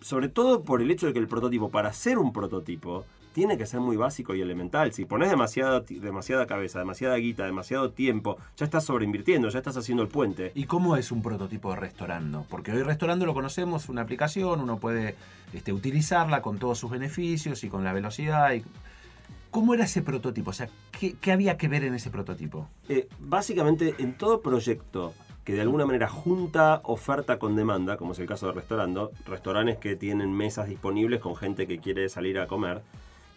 sobre 0.00 0.30
todo 0.30 0.62
por 0.62 0.80
el 0.80 0.90
hecho 0.90 1.06
de 1.06 1.12
que 1.12 1.18
el 1.18 1.28
prototipo, 1.28 1.68
para 1.68 1.92
ser 1.92 2.16
un 2.16 2.32
prototipo, 2.32 3.04
tiene 3.32 3.58
que 3.58 3.66
ser 3.66 3.80
muy 3.80 3.96
básico 3.96 4.34
y 4.34 4.40
elemental. 4.40 4.92
Si 4.92 5.04
pones 5.04 5.30
demasiada, 5.30 5.80
demasiada 5.80 6.46
cabeza, 6.46 6.78
demasiada 6.78 7.16
guita, 7.16 7.44
demasiado 7.44 7.90
tiempo, 7.90 8.36
ya 8.56 8.64
estás 8.64 8.84
sobreinvirtiendo, 8.84 9.48
ya 9.48 9.58
estás 9.58 9.76
haciendo 9.76 10.02
el 10.02 10.08
puente. 10.08 10.52
¿Y 10.54 10.64
cómo 10.64 10.96
es 10.96 11.10
un 11.12 11.22
prototipo 11.22 11.70
de 11.70 11.76
restaurando? 11.76 12.46
Porque 12.48 12.72
hoy 12.72 12.82
restaurando 12.82 13.26
lo 13.26 13.34
conocemos, 13.34 13.88
una 13.88 14.02
aplicación, 14.02 14.60
uno 14.60 14.78
puede 14.78 15.16
este, 15.52 15.72
utilizarla 15.72 16.42
con 16.42 16.58
todos 16.58 16.78
sus 16.78 16.90
beneficios 16.90 17.64
y 17.64 17.68
con 17.68 17.84
la 17.84 17.92
velocidad. 17.92 18.52
Y... 18.52 18.62
¿Cómo 19.50 19.74
era 19.74 19.84
ese 19.84 20.00
prototipo? 20.00 20.50
O 20.50 20.54
sea, 20.54 20.68
¿qué, 20.98 21.32
había 21.32 21.58
que 21.58 21.68
ver 21.68 21.84
en 21.84 21.94
ese 21.94 22.10
prototipo? 22.10 22.68
Eh, 22.88 23.08
básicamente, 23.20 23.94
en 23.98 24.16
todo 24.16 24.40
proyecto 24.40 25.12
que 25.44 25.54
de 25.54 25.60
alguna 25.60 25.84
manera 25.84 26.08
junta 26.08 26.80
oferta 26.84 27.38
con 27.38 27.56
demanda, 27.56 27.96
como 27.96 28.12
es 28.12 28.18
el 28.18 28.26
caso 28.26 28.46
de 28.46 28.52
Restaurando, 28.52 29.10
restaurantes 29.26 29.76
que 29.76 29.96
tienen 29.96 30.32
mesas 30.32 30.68
disponibles 30.68 31.20
con 31.20 31.36
gente 31.36 31.66
que 31.66 31.80
quiere 31.80 32.08
salir 32.08 32.38
a 32.38 32.46
comer, 32.46 32.82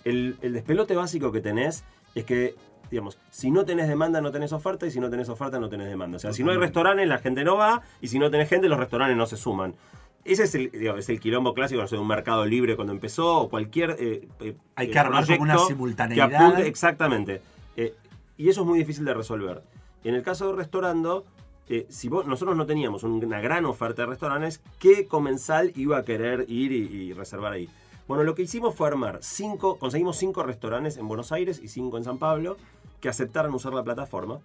el, 0.06 0.38
despelote 0.42 0.96
básico 0.96 1.32
que 1.32 1.42
tenés 1.42 1.84
es 2.14 2.24
que 2.24 2.56
digamos, 2.92 3.18
si 3.32 3.50
no 3.50 3.66
tenés 3.66 3.88
demanda, 3.88 4.22
no 4.22 4.32
tenés 4.32 4.54
oferta, 4.54 4.86
y 4.86 4.92
si 4.92 5.00
no 5.00 5.10
tenés 5.10 5.28
oferta, 5.28 5.60
no 5.60 5.70
tenés 5.70 5.90
demanda. 5.90 6.18
O 6.18 6.20
sea, 6.20 6.32
si 6.32 6.44
no 6.44 6.52
hay 6.52 6.58
restaurantes, 6.58 7.08
la 7.08 7.18
gente 7.18 7.44
no 7.44 7.58
va, 7.58 7.82
y 8.00 8.08
si 8.08 8.20
no 8.20 8.30
tenés 8.30 8.48
gente, 8.48 8.70
los 8.70 8.78
restaurantes 8.78 9.18
no 9.18 9.26
se 9.26 9.38
suman. 9.38 9.74
Ese 10.24 10.44
es 10.44 10.56
el, 10.56 10.70
es 10.74 11.10
el 11.10 11.20
quilombo 11.20 11.54
clásico 11.54 11.82
no 11.82 11.88
sé, 11.88 11.96
de 11.96 12.02
un 12.02 12.08
mercado 12.08 12.46
libre 12.46 12.76
cuando 12.76 12.94
empezó, 12.94 13.40
o 13.40 13.50
cualquier. 13.50 13.98
Eh, 14.00 14.28
eh, 14.40 14.56
hay 14.76 14.92
que 14.92 15.00
armar 15.00 15.26
una 15.40 15.58
simultaneidad. 15.58 16.60
exactamente. 16.62 17.42
Eh, 17.76 17.96
y 18.38 18.50
eso 18.50 18.62
es 18.62 18.68
muy 18.68 18.78
difícil 18.78 19.04
de 19.04 19.16
resolver. 19.16 19.64
En 20.04 20.14
el 20.14 20.22
caso 20.22 20.48
de 20.48 20.56
restaurando, 20.56 21.26
si 21.90 22.10
nosotros 22.10 22.56
no 22.56 22.68
teníamos 22.68 23.04
una 23.04 23.42
gran 23.42 23.66
oferta 23.66 24.04
de 24.04 24.10
restaurantes, 24.10 24.62
¿qué 24.78 25.08
comensal 25.08 25.72
iba 25.76 25.98
a 25.98 26.04
querer 26.04 26.46
ir 26.48 26.72
y 26.72 27.14
reservar 27.14 27.54
ahí? 27.54 27.68
Bueno, 28.08 28.24
lo 28.24 28.36
que 28.36 28.44
hicimos 28.44 28.76
fue 28.76 28.88
armar 28.88 29.20
cinco, 29.22 29.80
conseguimos 29.80 30.18
cinco 30.18 30.44
restaurantes 30.44 30.98
en 30.98 31.08
Buenos 31.08 31.32
Aires 31.32 31.60
y 31.64 31.68
cinco 31.68 31.98
en 31.98 32.04
San 32.04 32.20
Pablo 32.20 32.58
que 33.02 33.10
aceptaran 33.10 33.54
usar 33.54 33.74
la 33.74 33.84
plataforma. 33.84 34.42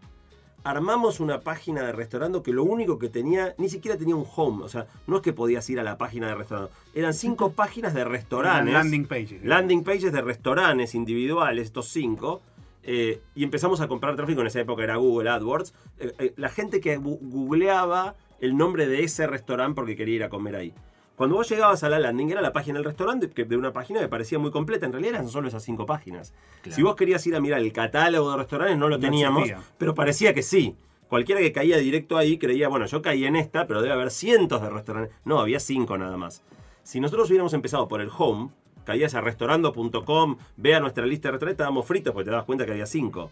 Armamos 0.64 1.20
una 1.20 1.40
página 1.40 1.82
de 1.82 1.92
restaurante 1.92 2.42
que 2.42 2.52
lo 2.52 2.64
único 2.64 2.98
que 2.98 3.08
tenía, 3.08 3.54
ni 3.58 3.68
siquiera 3.68 3.98
tenía 3.98 4.16
un 4.16 4.26
home, 4.34 4.64
o 4.64 4.68
sea, 4.68 4.86
no 5.06 5.16
es 5.16 5.22
que 5.22 5.32
podías 5.32 5.68
ir 5.68 5.78
a 5.78 5.82
la 5.82 5.98
página 5.98 6.28
de 6.28 6.34
restaurante, 6.36 6.72
eran 6.94 7.12
cinco 7.12 7.52
páginas 7.56 7.92
de 7.92 8.04
restaurantes. 8.04 8.72
Landing 8.72 9.06
pages. 9.06 9.44
Landing 9.44 9.84
pages 9.84 10.12
de 10.12 10.22
restaurantes 10.22 10.94
individuales, 10.94 11.66
estos 11.66 11.88
cinco. 11.88 12.40
Eh, 12.82 13.20
y 13.34 13.44
empezamos 13.44 13.82
a 13.82 13.88
comprar 13.88 14.16
tráfico, 14.16 14.40
en 14.40 14.46
esa 14.46 14.60
época 14.60 14.84
era 14.84 14.96
Google 14.96 15.28
AdWords. 15.28 15.74
Eh, 15.98 16.12
eh, 16.18 16.34
la 16.36 16.48
gente 16.48 16.80
que 16.80 16.96
googleaba 16.96 18.16
el 18.40 18.56
nombre 18.56 18.86
de 18.86 19.04
ese 19.04 19.26
restaurante 19.26 19.74
porque 19.74 19.96
quería 19.96 20.16
ir 20.16 20.24
a 20.24 20.30
comer 20.30 20.56
ahí. 20.56 20.74
Cuando 21.20 21.36
vos 21.36 21.50
llegabas 21.50 21.84
a 21.84 21.90
la 21.90 21.98
landing 21.98 22.30
era 22.30 22.40
la 22.40 22.54
página 22.54 22.78
del 22.78 22.86
restaurante, 22.86 23.28
que 23.28 23.44
de 23.44 23.54
una 23.54 23.74
página 23.74 24.00
que 24.00 24.08
parecía 24.08 24.38
muy 24.38 24.50
completa. 24.50 24.86
En 24.86 24.92
realidad 24.92 25.16
eran 25.16 25.28
solo 25.28 25.48
esas 25.48 25.62
cinco 25.62 25.84
páginas. 25.84 26.32
Si 26.70 26.82
vos 26.82 26.96
querías 26.96 27.26
ir 27.26 27.36
a 27.36 27.40
mirar 27.40 27.60
el 27.60 27.74
catálogo 27.74 28.30
de 28.30 28.38
restaurantes, 28.38 28.78
no 28.78 28.88
lo 28.88 28.98
teníamos, 28.98 29.50
pero 29.76 29.94
parecía 29.94 30.32
que 30.32 30.42
sí. 30.42 30.76
Cualquiera 31.10 31.42
que 31.42 31.52
caía 31.52 31.76
directo 31.76 32.16
ahí 32.16 32.38
creía, 32.38 32.68
bueno, 32.68 32.86
yo 32.86 33.02
caí 33.02 33.26
en 33.26 33.36
esta, 33.36 33.66
pero 33.66 33.82
debe 33.82 33.92
haber 33.92 34.10
cientos 34.10 34.62
de 34.62 34.70
restaurantes. 34.70 35.14
No, 35.26 35.40
había 35.40 35.60
cinco 35.60 35.98
nada 35.98 36.16
más. 36.16 36.42
Si 36.84 37.00
nosotros 37.00 37.28
hubiéramos 37.28 37.52
empezado 37.52 37.86
por 37.86 38.00
el 38.00 38.08
home, 38.16 38.48
caías 38.84 39.14
a 39.14 39.20
restaurando.com, 39.20 40.38
vea 40.56 40.80
nuestra 40.80 41.04
lista 41.04 41.28
de 41.28 41.32
restaurantes, 41.32 41.60
estábamos 41.60 41.84
fritos 41.84 42.14
porque 42.14 42.30
te 42.30 42.34
das 42.34 42.44
cuenta 42.44 42.64
que 42.64 42.72
había 42.72 42.86
cinco. 42.86 43.30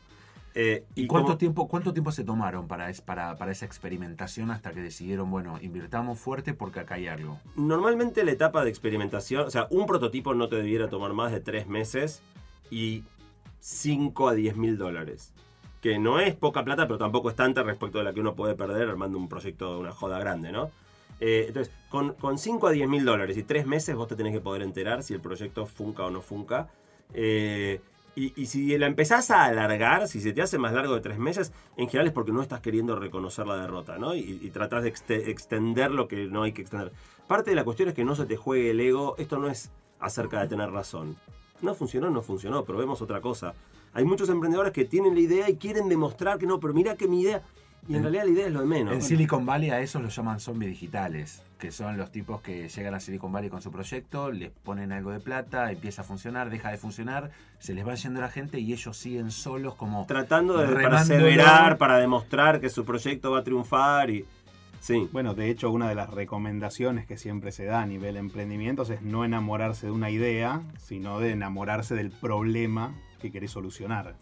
Eh, 0.55 0.85
¿Y, 0.95 1.07
cuánto, 1.07 1.37
tiempo, 1.37 1.69
cuánto 1.69 1.93
tiempo 1.93 2.11
se 2.11 2.25
tomaron 2.25 2.67
para, 2.67 2.91
para, 3.05 3.37
para, 3.37 3.53
esa 3.53 3.65
experimentación 3.65 4.51
hasta 4.51 4.73
que 4.73 4.81
decidieron, 4.81 5.31
bueno, 5.31 5.59
invirtamos 5.61 6.19
fuerte 6.19 6.55
porque 6.55 6.81
acá 6.81 6.97
hay 6.97 7.07
algo? 7.07 7.39
Normalmente 7.55 8.25
la 8.25 8.33
etapa 8.33 8.65
de 8.65 8.71
experimentación, 8.71 9.47
o 9.47 9.51
sea, 9.51 9.69
un 9.71 9.87
prototipo 9.87 10.35
no 10.35 10.49
te 10.49 10.57
debiera 10.57 10.89
tomar 10.89 11.13
más 11.13 11.33
de 11.33 11.41
tres 11.41 11.69
meses 11.69 12.23
y 12.71 13.05
5 13.61 14.29
a 14.29 14.35
10 14.35 14.57
mil 14.57 14.79
dólares. 14.79 15.33
Que 15.81 15.99
no 15.99 16.19
es 16.19 16.35
poca 16.35 16.65
plata, 16.65 16.87
pero 16.87 16.99
tampoco 16.99 17.31
es 17.31 17.37
tanta 17.37 17.63
respecto 17.63 17.99
de 17.99 18.05
la 18.05 18.13
que 18.13 18.21
uno 18.21 18.35
puede 18.35 18.57
perder 18.57 18.89
armando 18.89 19.17
un 19.17 19.29
proyecto 19.29 19.75
de 19.75 19.81
una 19.81 19.93
joda 19.93 20.19
grande, 20.19 20.51
¿no? 20.51 20.71
Eh, 21.21 21.47
entonces, 21.49 21.73
con, 21.89 22.15
con 22.15 22.39
5 22.39 22.67
a 22.67 22.71
10 22.71 22.89
mil 22.89 23.05
dólares 23.05 23.37
y 23.37 23.43
tres 23.43 23.67
meses 23.67 23.95
vos 23.95 24.09
te 24.09 24.17
tenés 24.17 24.33
que 24.33 24.41
poder 24.41 24.63
enterar 24.63 25.03
si 25.03 25.15
el 25.15 25.21
proyecto 25.21 25.67
funca 25.67 26.05
o 26.05 26.11
no 26.11 26.21
funca. 26.21 26.69
Eh, 27.15 27.81
y, 28.35 28.47
si 28.47 28.77
la 28.79 28.87
empezás 28.87 29.31
a 29.31 29.45
alargar, 29.45 30.09
si 30.09 30.21
se 30.21 30.33
te 30.33 30.43
hace 30.43 30.59
más 30.59 30.73
largo 30.73 30.95
de 30.95 31.01
tres 31.01 31.19
meses, 31.19 31.53
en 31.77 31.87
general 31.87 32.09
es 32.09 32.13
porque 32.13 32.33
no 32.33 32.43
estás 32.43 32.61
queriendo 32.61 32.97
reconocer 32.97 33.47
la 33.47 33.57
derrota, 33.57 33.99
¿no? 33.99 34.15
Y, 34.15 34.41
y 34.43 34.51
tratás 34.51 34.83
de 34.83 34.89
extender 35.31 35.91
lo 35.91 36.09
que 36.09 36.27
no 36.27 36.43
hay 36.43 36.53
que 36.53 36.63
extender. 36.63 36.93
Parte 37.27 37.51
de 37.51 37.57
la 37.57 37.65
cuestión 37.65 37.91
es 37.91 37.95
que 37.95 38.05
no 38.05 38.15
se 38.15 38.27
te 38.27 38.37
juegue 38.37 38.71
el 38.71 38.81
ego. 38.81 39.15
Esto 39.19 39.39
no 39.39 39.49
es 39.49 39.71
acerca 40.01 40.41
de 40.41 40.49
tener 40.49 40.71
razón. 40.71 41.17
No 41.61 41.75
funcionó, 41.75 42.11
no 42.11 42.23
funcionó, 42.23 42.65
probemos 42.65 43.03
otra 43.03 43.21
cosa. 43.21 43.55
Hay 43.93 44.05
muchos 44.05 44.29
emprendedores 44.29 44.73
que 44.73 44.85
tienen 44.85 45.15
la 45.15 45.21
idea 45.21 45.51
y 45.51 45.57
quieren 45.57 45.89
demostrar 45.89 46.39
que 46.39 46.47
no, 46.47 46.61
pero 46.61 46.75
mira 46.75 46.97
que 46.97 47.09
mi 47.09 47.23
idea... 47.23 47.43
Y 47.87 47.97
en 47.97 48.03
realidad 48.03 48.25
la 48.25 48.31
idea 48.31 48.47
es 48.47 48.53
lo 48.53 48.61
de 48.61 48.67
menos. 48.67 48.95
En 48.95 49.03
Silicon 49.03 49.47
Valley 49.47 49.71
a 49.71 49.81
esos 49.81 50.03
los 50.03 50.15
llaman 50.15 50.41
zombies 50.41 50.71
digitales, 50.71 51.43
que 51.59 51.73
son 51.73 51.97
los 51.97 52.13
tipos 52.13 52.43
que 52.43 52.69
llegan 52.69 52.95
a 52.95 53.01
Silicon 53.01 53.33
Valley 53.33 53.49
con 53.49 53.63
su 53.63 53.71
proyecto, 53.71 54.31
les 54.31 54.51
ponen 54.51 54.93
algo 54.93 55.11
de 55.11 55.21
plata, 55.21 55.71
empieza 55.71 56.03
a 56.03 56.05
funcionar, 56.05 56.51
deja 56.51 56.71
de 56.71 56.77
funcionar, 56.77 57.31
se 57.59 57.75
les 57.75 57.87
va 57.87 57.95
yendo 57.95 58.21
la 58.21 58.29
gente 58.29 58.61
y 58.61 58.73
ellos 58.73 58.97
siguen 58.97 59.31
solos 59.31 59.75
como... 59.75 60.05
Tratando 60.07 60.59
de 60.59 60.67
perseverar 60.67 61.79
para 61.79 61.99
demostrar 61.99 62.61
que 62.61 62.69
su 62.69 62.85
proyecto 62.85 63.31
va 63.31 63.39
a 63.39 63.45
triunfar 63.45 64.11
y... 64.11 64.27
Sí. 64.81 65.09
Bueno, 65.11 65.35
de 65.35 65.51
hecho, 65.51 65.71
una 65.71 65.89
de 65.89 65.97
las 65.97 66.11
recomendaciones 66.11 67.05
que 67.07 67.17
siempre 67.17 67.51
se 67.53 67.65
da 67.65 67.83
a 67.83 67.87
nivel 67.87 68.17
emprendimientos 68.17 68.91
es 68.91 69.03
no 69.03 69.25
enamorarse 69.25 69.87
de 69.87 69.93
una 69.93 70.11
idea, 70.11 70.63
sino 70.79 71.19
de 71.19 71.33
enamorarse 71.33 71.97
del 71.97 72.11
problema 72.11 72.95
que 73.21 73.33
querés 73.33 73.51
solucionar. 73.51 74.15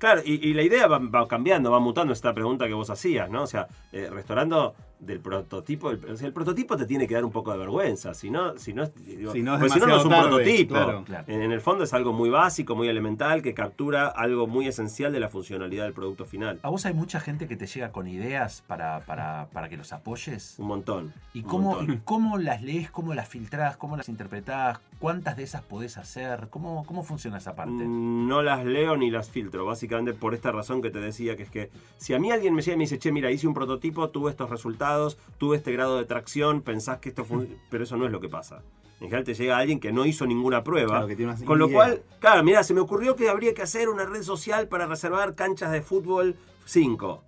Claro, 0.00 0.22
y, 0.24 0.48
y 0.48 0.54
la 0.54 0.62
idea 0.62 0.86
va, 0.86 0.98
va 0.98 1.28
cambiando, 1.28 1.70
va 1.70 1.78
mutando 1.78 2.14
esta 2.14 2.32
pregunta 2.32 2.66
que 2.66 2.72
vos 2.72 2.88
hacías, 2.88 3.28
¿no? 3.28 3.42
O 3.42 3.46
sea, 3.46 3.68
eh, 3.92 4.08
restaurando 4.10 4.74
del 5.00 5.20
prototipo, 5.20 5.90
el, 5.90 6.04
o 6.04 6.16
sea, 6.16 6.26
el 6.26 6.32
prototipo 6.32 6.76
te 6.76 6.84
tiene 6.84 7.08
que 7.08 7.14
dar 7.14 7.24
un 7.24 7.30
poco 7.32 7.52
de 7.52 7.58
vergüenza, 7.58 8.12
si 8.14 8.30
no, 8.30 8.58
si 8.58 8.72
no, 8.74 8.82
es- 8.82 8.94
digo, 9.04 9.32
Si 9.32 9.42
no 9.42 9.54
es 9.54 9.60
porque 9.60 9.74
si 9.74 9.80
no, 9.80 9.86
no 9.86 9.96
es 9.96 10.04
un 10.04 10.10
demasiado 10.10 10.36
tarde, 10.36 10.44
prototipo. 10.44 10.74
claro. 10.74 11.04
Claro. 11.04 11.24
En, 11.26 11.42
en 11.42 11.52
el 11.52 11.60
fondo 11.60 11.84
es 11.84 11.94
algo 11.94 12.12
muy 12.12 12.28
básico, 12.30 12.76
muy 12.76 12.88
elemental, 12.88 13.42
que 13.42 13.54
captura 13.54 14.08
algo 14.08 14.46
muy 14.46 14.66
esencial 14.68 15.12
de 15.12 15.20
la 15.20 15.28
funcionalidad 15.28 15.84
del 15.84 15.92
producto 15.94 16.24
final. 16.26 16.58
¿A 16.62 16.68
vos 16.68 16.84
hay 16.86 16.92
mucha 16.94 17.18
gente 17.20 17.48
que 17.48 17.56
te 17.56 17.66
llega 17.66 17.92
con 17.92 18.06
ideas 18.08 18.62
para, 18.66 19.00
para, 19.00 19.48
para 19.52 19.68
que 19.68 19.76
los 19.76 19.92
apoyes? 19.92 20.56
Un 20.58 20.66
montón. 20.66 21.12
¿Y 21.32 21.40
un 21.42 21.44
cómo, 21.48 21.70
montón. 21.76 21.94
y 21.94 21.98
cómo 22.04 22.38
las 22.38 22.62
lees, 22.62 22.90
cómo 22.90 23.14
las 23.14 23.28
filtrás, 23.28 23.76
cómo 23.78 23.96
las 23.96 24.08
interpretás? 24.08 24.80
¿Cuántas 24.98 25.34
de 25.38 25.44
esas 25.44 25.62
podés 25.62 25.96
hacer? 25.96 26.48
¿Cómo, 26.50 26.84
cómo 26.84 27.02
funciona 27.02 27.38
esa 27.38 27.54
parte? 27.54 27.72
Mm, 27.84 28.28
No 28.28 28.42
las 28.42 28.66
leo 28.66 28.98
ni 28.98 29.10
las 29.10 29.30
filtro, 29.30 29.64
básicamente 29.64 30.12
por 30.12 30.34
esta 30.34 30.52
razón 30.52 30.82
que 30.82 30.90
te 30.90 31.00
decía, 31.00 31.36
que 31.36 31.44
es 31.44 31.50
que 31.50 31.70
si 31.96 32.12
a 32.12 32.18
mí 32.18 32.30
alguien 32.30 32.52
me 32.54 32.60
llega 32.60 32.74
y 32.74 32.78
me 32.78 32.84
dice, 32.84 32.98
che, 32.98 33.10
mira, 33.10 33.30
hice 33.30 33.46
un 33.46 33.54
prototipo, 33.54 34.10
tuve 34.10 34.30
estos 34.30 34.50
resultados, 34.50 34.89
tuve 35.38 35.56
este 35.56 35.72
grado 35.72 35.98
de 35.98 36.04
tracción, 36.04 36.62
pensás 36.62 36.98
que 36.98 37.08
esto 37.10 37.24
fue... 37.24 37.46
Pero 37.70 37.84
eso 37.84 37.96
no 37.96 38.06
es 38.06 38.12
lo 38.12 38.20
que 38.20 38.28
pasa. 38.28 38.62
En 39.00 39.06
general 39.06 39.24
te 39.24 39.32
llega 39.34 39.56
alguien 39.56 39.80
que 39.80 39.92
no 39.92 40.04
hizo 40.04 40.26
ninguna 40.26 40.62
prueba. 40.62 40.88
Claro, 40.88 41.06
que 41.06 41.16
tiene 41.16 41.32
una 41.32 41.44
con 41.46 41.58
lo 41.58 41.66
idea. 41.68 41.76
cual, 41.76 42.02
claro, 42.18 42.42
mira, 42.44 42.62
se 42.62 42.74
me 42.74 42.80
ocurrió 42.80 43.16
que 43.16 43.28
habría 43.30 43.54
que 43.54 43.62
hacer 43.62 43.88
una 43.88 44.04
red 44.04 44.22
social 44.22 44.68
para 44.68 44.86
reservar 44.86 45.34
canchas 45.34 45.72
de 45.72 45.80
fútbol 45.80 46.36
5. 46.66 47.24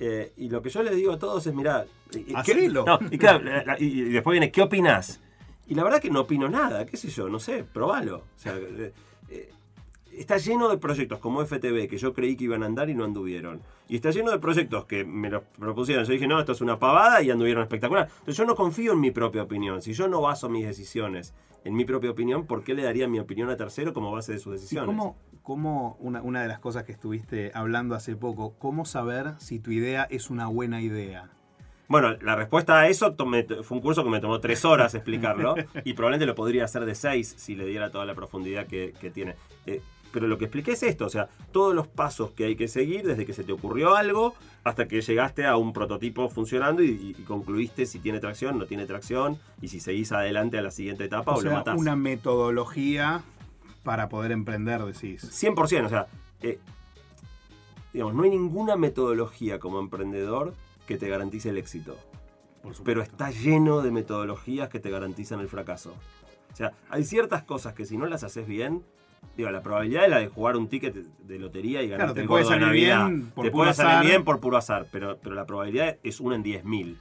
Eh, 0.00 0.32
y 0.38 0.48
lo 0.48 0.62
que 0.62 0.70
yo 0.70 0.82
les 0.82 0.96
digo 0.96 1.12
a 1.12 1.18
todos 1.18 1.46
es, 1.46 1.54
mira, 1.54 1.84
Hacelo. 2.34 2.84
No, 2.86 2.98
y, 3.10 3.18
claro, 3.18 3.42
la- 3.44 3.62
la- 3.64 3.78
y 3.80 3.84
y 4.00 4.02
después 4.04 4.32
viene, 4.32 4.50
¿qué 4.50 4.62
opinás? 4.62 5.20
Y 5.66 5.74
la 5.74 5.84
verdad 5.84 6.00
que 6.00 6.10
no 6.10 6.20
opino 6.20 6.48
nada, 6.48 6.84
qué 6.86 6.96
sé 6.96 7.08
yo, 7.08 7.28
no 7.28 7.38
sé, 7.38 7.62
probalo. 7.64 8.16
O 8.18 8.38
sea, 8.38 8.56
eh, 8.56 8.92
eh, 9.28 9.50
está 10.16 10.36
lleno 10.38 10.68
de 10.68 10.78
proyectos 10.78 11.18
como 11.18 11.44
FTV 11.44 11.88
que 11.88 11.98
yo 11.98 12.12
creí 12.12 12.36
que 12.36 12.44
iban 12.44 12.62
a 12.62 12.66
andar 12.66 12.88
y 12.90 12.94
no 12.94 13.04
anduvieron. 13.04 13.60
Y 13.88 13.96
está 13.96 14.10
lleno 14.10 14.30
de 14.30 14.38
proyectos 14.38 14.84
que 14.86 15.04
me 15.04 15.30
los 15.30 15.42
propusieron. 15.58 16.04
Yo 16.04 16.12
dije, 16.12 16.26
no, 16.26 16.38
esto 16.40 16.52
es 16.52 16.60
una 16.60 16.78
pavada 16.78 17.22
y 17.22 17.30
anduvieron 17.30 17.62
espectacular. 17.62 18.08
Entonces 18.10 18.36
yo 18.36 18.44
no 18.44 18.54
confío 18.54 18.92
en 18.92 19.00
mi 19.00 19.10
propia 19.10 19.42
opinión. 19.42 19.82
Si 19.82 19.92
yo 19.92 20.08
no 20.08 20.20
baso 20.20 20.48
mis 20.48 20.66
decisiones 20.66 21.34
en 21.64 21.74
mi 21.74 21.84
propia 21.84 22.10
opinión, 22.10 22.46
¿por 22.46 22.64
qué 22.64 22.74
le 22.74 22.82
daría 22.82 23.06
mi 23.08 23.18
opinión 23.20 23.48
a 23.50 23.56
tercero 23.56 23.92
como 23.92 24.10
base 24.10 24.32
de 24.32 24.38
sus 24.38 24.52
¿Y 24.54 24.56
decisiones? 24.58 24.86
cómo, 24.96 25.16
cómo 25.42 25.96
una, 26.00 26.20
una 26.22 26.42
de 26.42 26.48
las 26.48 26.58
cosas 26.58 26.84
que 26.84 26.92
estuviste 26.92 27.52
hablando 27.54 27.94
hace 27.94 28.16
poco, 28.16 28.54
cómo 28.58 28.84
saber 28.84 29.34
si 29.38 29.60
tu 29.60 29.70
idea 29.70 30.04
es 30.10 30.28
una 30.30 30.46
buena 30.48 30.80
idea? 30.82 31.30
Bueno, 31.88 32.16
la 32.22 32.34
respuesta 32.36 32.80
a 32.80 32.88
eso 32.88 33.14
tomé- 33.14 33.62
fue 33.62 33.76
un 33.76 33.82
curso 33.82 34.02
que 34.02 34.08
me 34.08 34.18
tomó 34.18 34.40
tres 34.40 34.64
horas 34.64 34.94
explicarlo 34.94 35.54
y 35.84 35.92
probablemente 35.92 36.24
lo 36.26 36.34
podría 36.34 36.64
hacer 36.64 36.84
de 36.86 36.94
seis 36.94 37.34
si 37.36 37.54
le 37.54 37.66
diera 37.66 37.90
toda 37.90 38.06
la 38.06 38.14
profundidad 38.14 38.66
que, 38.66 38.94
que 38.98 39.10
tiene. 39.10 39.34
Eh, 39.66 39.82
pero 40.12 40.28
lo 40.28 40.38
que 40.38 40.44
expliqué 40.44 40.72
es 40.72 40.82
esto, 40.82 41.06
o 41.06 41.08
sea, 41.08 41.28
todos 41.52 41.74
los 41.74 41.88
pasos 41.88 42.30
que 42.32 42.44
hay 42.44 42.56
que 42.56 42.68
seguir 42.68 43.06
desde 43.06 43.24
que 43.24 43.32
se 43.32 43.44
te 43.44 43.52
ocurrió 43.52 43.96
algo 43.96 44.34
hasta 44.62 44.86
que 44.86 45.00
llegaste 45.00 45.46
a 45.46 45.56
un 45.56 45.72
prototipo 45.72 46.28
funcionando 46.28 46.82
y, 46.82 47.14
concluiste 47.26 47.86
si 47.86 47.98
tiene 47.98 48.20
tracción, 48.20 48.58
no 48.58 48.66
tiene 48.66 48.86
tracción 48.86 49.38
y 49.60 49.68
si 49.68 49.80
seguís 49.80 50.12
adelante 50.12 50.58
a 50.58 50.62
la 50.62 50.70
siguiente 50.70 51.04
etapa 51.04 51.32
o, 51.32 51.38
O 51.38 51.42
lo 51.42 51.48
sea, 51.48 51.58
matás. 51.58 51.78
una 51.78 51.96
metodología 51.96 53.22
para 53.82 54.08
poder 54.08 54.32
emprender, 54.32 54.84
decís. 54.84 55.24
100%, 55.24 55.86
o 55.86 55.88
sea, 55.88 56.06
eh, 56.40 56.58
digamos, 57.92 58.14
no 58.14 58.22
hay 58.22 58.30
ninguna 58.30 58.76
metodología 58.76 59.58
como 59.58 59.80
emprendedor 59.80 60.54
que 60.86 60.98
te 60.98 61.08
garantice 61.08 61.50
el 61.50 61.58
éxito. 61.58 61.96
Pero 62.84 63.02
está 63.02 63.30
lleno 63.30 63.80
de 63.80 63.90
metodologías 63.90 64.68
que 64.68 64.78
te 64.78 64.90
garantizan 64.90 65.40
el 65.40 65.48
fracaso. 65.48 65.94
O 66.52 66.56
sea, 66.56 66.72
hay 66.90 67.02
ciertas 67.04 67.42
cosas 67.42 67.74
que 67.74 67.86
si 67.86 67.96
no 67.96 68.06
las 68.06 68.22
haces 68.22 68.46
bien, 68.46 68.84
digo, 69.36 69.50
la 69.50 69.62
probabilidad 69.62 70.04
es 70.04 70.10
la 70.10 70.18
de 70.18 70.28
jugar 70.28 70.56
un 70.56 70.68
ticket 70.68 70.94
de 70.94 71.38
lotería 71.38 71.82
y 71.82 71.88
Claro, 71.88 72.00
ganarte 72.00 72.22
te 72.22 72.26
puede 72.28 72.44
de 72.44 72.48
salir 72.48 72.66
Navidad. 72.66 73.08
bien 73.08 73.30
por 73.30 73.44
te 73.44 73.50
puro 73.50 73.62
puede 73.64 73.74
salir 73.74 74.10
bien 74.10 74.24
por 74.24 74.40
puro 74.40 74.56
azar, 74.56 74.86
pero, 74.90 75.18
pero 75.22 75.34
la 75.34 75.46
probabilidad 75.46 75.96
es 76.02 76.20
una 76.20 76.36
en 76.36 76.44
10.000. 76.44 76.96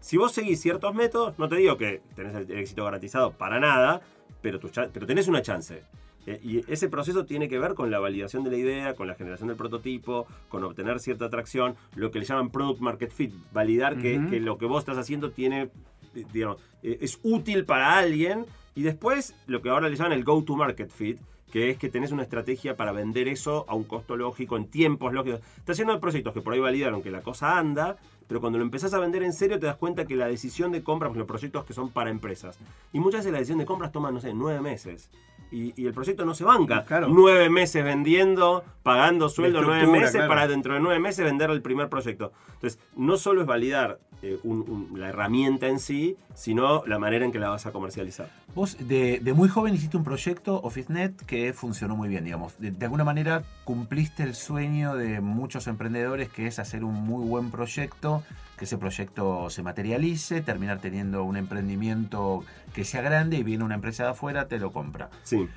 Si 0.00 0.16
vos 0.16 0.32
seguís 0.32 0.60
ciertos 0.60 0.94
métodos, 0.94 1.38
no 1.38 1.48
te 1.48 1.56
digo 1.56 1.76
que 1.76 2.02
tenés 2.14 2.34
el 2.34 2.50
éxito 2.50 2.84
garantizado 2.84 3.32
para 3.32 3.58
nada, 3.58 4.02
pero, 4.42 4.58
tu 4.58 4.70
pero 4.92 5.06
tenés 5.06 5.28
una 5.28 5.42
chance. 5.42 5.82
Eh, 6.26 6.40
y 6.42 6.72
ese 6.72 6.88
proceso 6.88 7.26
tiene 7.26 7.48
que 7.48 7.58
ver 7.58 7.74
con 7.74 7.90
la 7.90 7.98
validación 7.98 8.44
de 8.44 8.50
la 8.50 8.56
idea, 8.56 8.94
con 8.94 9.06
la 9.06 9.14
generación 9.14 9.48
del 9.48 9.56
prototipo, 9.56 10.26
con 10.48 10.64
obtener 10.64 11.00
cierta 11.00 11.26
atracción, 11.26 11.76
lo 11.96 12.10
que 12.10 12.18
le 12.18 12.24
llaman 12.24 12.50
product 12.50 12.80
market 12.80 13.12
fit, 13.12 13.32
validar 13.52 13.96
que, 13.98 14.18
lo 14.40 14.56
que 14.58 14.66
vos 14.66 14.80
estás 14.80 14.96
haciendo 14.98 15.30
tiene, 15.30 15.70
eh, 16.14 16.24
digamos, 16.32 16.58
eh, 16.82 16.98
es 17.00 17.18
útil 17.22 17.64
para 17.64 17.98
alguien. 17.98 18.46
Y 18.74 18.82
después 18.82 19.34
lo 19.46 19.62
que 19.62 19.68
ahora 19.68 19.88
le 19.88 19.96
llaman 19.96 20.12
el 20.12 20.24
go 20.24 20.42
to 20.42 20.56
market 20.56 20.90
fit, 20.90 21.18
que 21.54 21.70
es 21.70 21.78
que 21.78 21.88
tenés 21.88 22.10
una 22.10 22.24
estrategia 22.24 22.76
para 22.76 22.90
vender 22.90 23.28
eso 23.28 23.64
a 23.68 23.76
un 23.76 23.84
costo 23.84 24.16
lógico, 24.16 24.56
en 24.56 24.66
tiempos 24.66 25.12
lógicos. 25.12 25.40
Estás 25.58 25.76
de 25.76 25.98
proyectos 25.98 26.34
que 26.34 26.40
por 26.40 26.52
ahí 26.52 26.58
validaron 26.58 27.00
que 27.00 27.12
la 27.12 27.22
cosa 27.22 27.56
anda, 27.56 27.96
pero 28.26 28.40
cuando 28.40 28.58
lo 28.58 28.64
empezás 28.64 28.92
a 28.92 28.98
vender 28.98 29.22
en 29.22 29.32
serio 29.32 29.60
te 29.60 29.66
das 29.66 29.76
cuenta 29.76 30.04
que 30.04 30.16
la 30.16 30.26
decisión 30.26 30.72
de 30.72 30.82
compra, 30.82 31.08
por 31.08 31.16
ejemplo, 31.16 31.32
proyectos 31.32 31.64
que 31.64 31.72
son 31.72 31.90
para 31.90 32.10
empresas, 32.10 32.58
y 32.92 32.98
muchas 32.98 33.20
veces 33.20 33.30
la 33.30 33.38
decisión 33.38 33.60
de 33.60 33.66
compras 33.66 33.92
toma, 33.92 34.10
no 34.10 34.20
sé, 34.20 34.34
nueve 34.34 34.60
meses. 34.60 35.10
Y, 35.50 35.72
y 35.80 35.86
el 35.86 35.94
proyecto 35.94 36.24
no 36.24 36.34
se 36.34 36.44
banca. 36.44 36.84
Claro. 36.84 37.08
Nueve 37.08 37.48
meses 37.48 37.84
vendiendo, 37.84 38.64
pagando 38.82 39.28
sueldo 39.28 39.62
nueve 39.62 39.86
meses 39.86 40.12
claro. 40.12 40.28
para 40.28 40.48
dentro 40.48 40.74
de 40.74 40.80
nueve 40.80 40.98
meses 40.98 41.24
vender 41.24 41.50
el 41.50 41.62
primer 41.62 41.88
proyecto. 41.88 42.32
Entonces, 42.54 42.80
no 42.96 43.16
solo 43.16 43.42
es 43.42 43.46
validar 43.46 43.98
eh, 44.22 44.38
un- 44.42 44.88
un- 44.90 44.98
la 45.00 45.10
herramienta 45.10 45.66
en 45.68 45.78
sí, 45.78 46.16
sino 46.34 46.84
la 46.86 46.98
manera 46.98 47.24
en 47.24 47.30
que 47.32 47.38
la 47.38 47.50
vas 47.50 47.66
a 47.66 47.72
comercializar. 47.72 48.30
Vos 48.54 48.76
de, 48.80 49.20
de 49.20 49.32
muy 49.34 49.48
joven 49.48 49.74
hiciste 49.74 49.96
un 49.96 50.04
proyecto, 50.04 50.60
OfficeNet, 50.62 51.24
que 51.26 51.52
funcionó 51.52 51.94
muy 51.94 52.08
bien, 52.08 52.24
digamos. 52.24 52.58
De, 52.58 52.70
de 52.70 52.84
alguna 52.86 53.04
manera 53.04 53.42
cumpliste 53.64 54.22
el 54.22 54.34
sueño 54.34 54.94
de 54.96 55.20
muchos 55.20 55.66
emprendedores, 55.66 56.30
que 56.30 56.46
es 56.46 56.58
hacer 56.58 56.84
un 56.84 56.94
muy 56.94 57.26
buen 57.28 57.50
proyecto, 57.50 58.22
que 58.56 58.64
ese 58.64 58.78
proyecto 58.78 59.50
se 59.50 59.62
materialice, 59.62 60.40
terminar 60.40 60.78
teniendo 60.80 61.24
un 61.24 61.36
emprendimiento 61.36 62.44
que 62.72 62.84
sea 62.84 63.02
grande 63.02 63.38
y 63.38 63.42
viene 63.42 63.64
una 63.64 63.74
empresa 63.74 64.04
de 64.04 64.10
afuera, 64.10 64.48
te 64.48 64.58
lo 64.58 64.72
compra. 64.72 65.10
Sí. 65.22 65.48